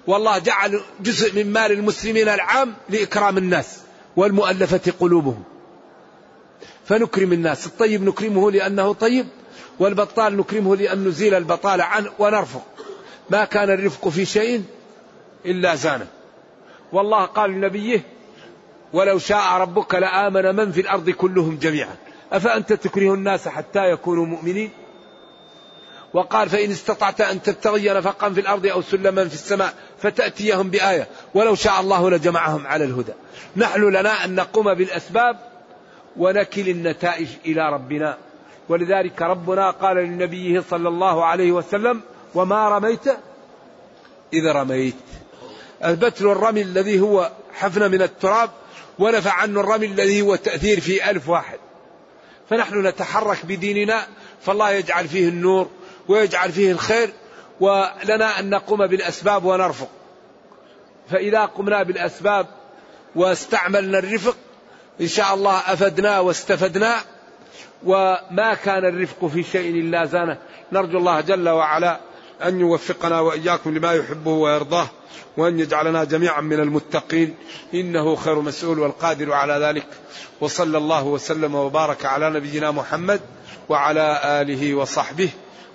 والله 0.06 0.38
جعل 0.38 0.80
جزء 1.00 1.34
من 1.34 1.52
مال 1.52 1.72
المسلمين 1.72 2.28
العام 2.28 2.74
لإكرام 2.88 3.38
الناس 3.38 3.80
والمؤلفة 4.16 4.92
قلوبهم. 5.00 5.44
فنكرم 6.84 7.32
الناس. 7.32 7.66
الطيب 7.66 8.02
نكرمه 8.02 8.50
لأنه 8.50 8.92
طيب 8.92 9.26
والبطال 9.78 10.36
نكرمه 10.36 10.76
لأن 10.76 11.04
نزيل 11.04 11.34
البطالة 11.34 11.84
عنه 11.84 12.10
ونرفق. 12.18 12.66
ما 13.30 13.44
كان 13.44 13.70
الرفق 13.70 14.08
في 14.08 14.24
شيء 14.24 14.64
إلا 15.46 15.74
زانه. 15.74 16.06
والله 16.92 17.24
قال 17.24 17.50
لنبيه 17.50 18.02
ولو 18.92 19.18
شاء 19.18 19.52
ربك 19.52 19.94
لآمن 19.94 20.56
من 20.56 20.72
في 20.72 20.80
الأرض 20.80 21.10
كلهم 21.10 21.58
جميعا. 21.58 21.96
أفأنت 22.32 22.72
تكره 22.72 23.14
الناس 23.14 23.48
حتى 23.48 23.90
يكونوا 23.90 24.26
مؤمنين؟ 24.26 24.70
وقال 26.14 26.48
فإن 26.48 26.70
استطعت 26.70 27.20
أن 27.20 27.42
تبتغي 27.42 27.88
نفقا 27.88 28.30
في 28.30 28.40
الأرض 28.40 28.66
أو 28.66 28.82
سلما 28.82 29.28
في 29.28 29.34
السماء 29.34 29.74
فتأتيهم 30.02 30.70
بآية. 30.70 31.08
ولو 31.34 31.54
شاء 31.54 31.80
الله 31.80 32.10
لجمعهم 32.10 32.66
على 32.66 32.84
الهدى. 32.84 33.12
نحن 33.56 33.88
لنا 33.88 34.24
أن 34.24 34.34
نقوم 34.34 34.74
بالأسباب 34.74 35.38
ونكل 36.16 36.68
النتائج 36.68 37.28
إلى 37.46 37.72
ربنا. 37.72 38.16
ولذلك 38.68 39.22
ربنا 39.22 39.70
قال 39.70 39.96
لنبيه 39.96 40.64
صلى 40.70 40.88
الله 40.88 41.24
عليه 41.24 41.52
وسلم 41.52 42.00
وما 42.34 42.68
رميت 42.68 43.06
إذا 44.32 44.52
رميت. 44.52 44.94
البتل 45.84 46.26
الرمي 46.26 46.62
الذي 46.62 47.00
هو 47.00 47.30
حفنة 47.54 47.88
من 47.88 48.02
التراب 48.02 48.50
ونفع 48.98 49.32
عنه 49.32 49.60
الرمي 49.60 49.86
الذي 49.86 50.22
هو 50.22 50.36
تأثير 50.36 50.80
في 50.80 51.10
ألف 51.10 51.28
واحد. 51.28 51.58
فنحن 52.50 52.86
نتحرك 52.86 53.46
بديننا 53.46 54.06
فالله 54.40 54.70
يجعل 54.70 55.08
فيه 55.08 55.28
النور 55.28 55.68
ويجعل 56.08 56.52
فيه 56.52 56.72
الخير 56.72 57.10
ولنا 57.60 58.40
أن 58.40 58.50
نقوم 58.50 58.86
بالأسباب 58.86 59.44
ونرفق. 59.44 59.88
فإذا 61.10 61.44
قمنا 61.44 61.82
بالأسباب 61.82 62.46
واستعملنا 63.16 63.98
الرفق 63.98 64.36
إن 65.00 65.08
شاء 65.08 65.34
الله 65.34 65.58
أفدنا 65.58 66.20
واستفدنا 66.20 66.94
وما 67.84 68.54
كان 68.64 68.84
الرفق 68.84 69.26
في 69.26 69.42
شيء 69.42 69.70
إلا 69.70 70.04
زانه. 70.04 70.38
نرجو 70.72 70.98
الله 70.98 71.20
جل 71.20 71.48
وعلا 71.48 72.00
أن 72.44 72.60
يوفقنا 72.60 73.20
وإياكم 73.20 73.78
لما 73.78 73.92
يحبه 73.92 74.30
ويرضاه 74.30 74.88
وأن 75.36 75.58
يجعلنا 75.58 76.04
جميعا 76.04 76.40
من 76.40 76.60
المتقين. 76.60 77.34
إنه 77.74 78.16
خير 78.16 78.40
مسؤول 78.40 78.78
والقادر 78.78 79.32
على 79.32 79.52
ذلك. 79.52 79.86
وصلى 80.40 80.78
الله 80.78 81.04
وسلم 81.04 81.54
وبارك 81.54 82.06
على 82.06 82.30
نبينا 82.30 82.70
محمد 82.70 83.20
وعلى 83.68 84.20
آله 84.24 84.74
وصحبه. 84.74 85.30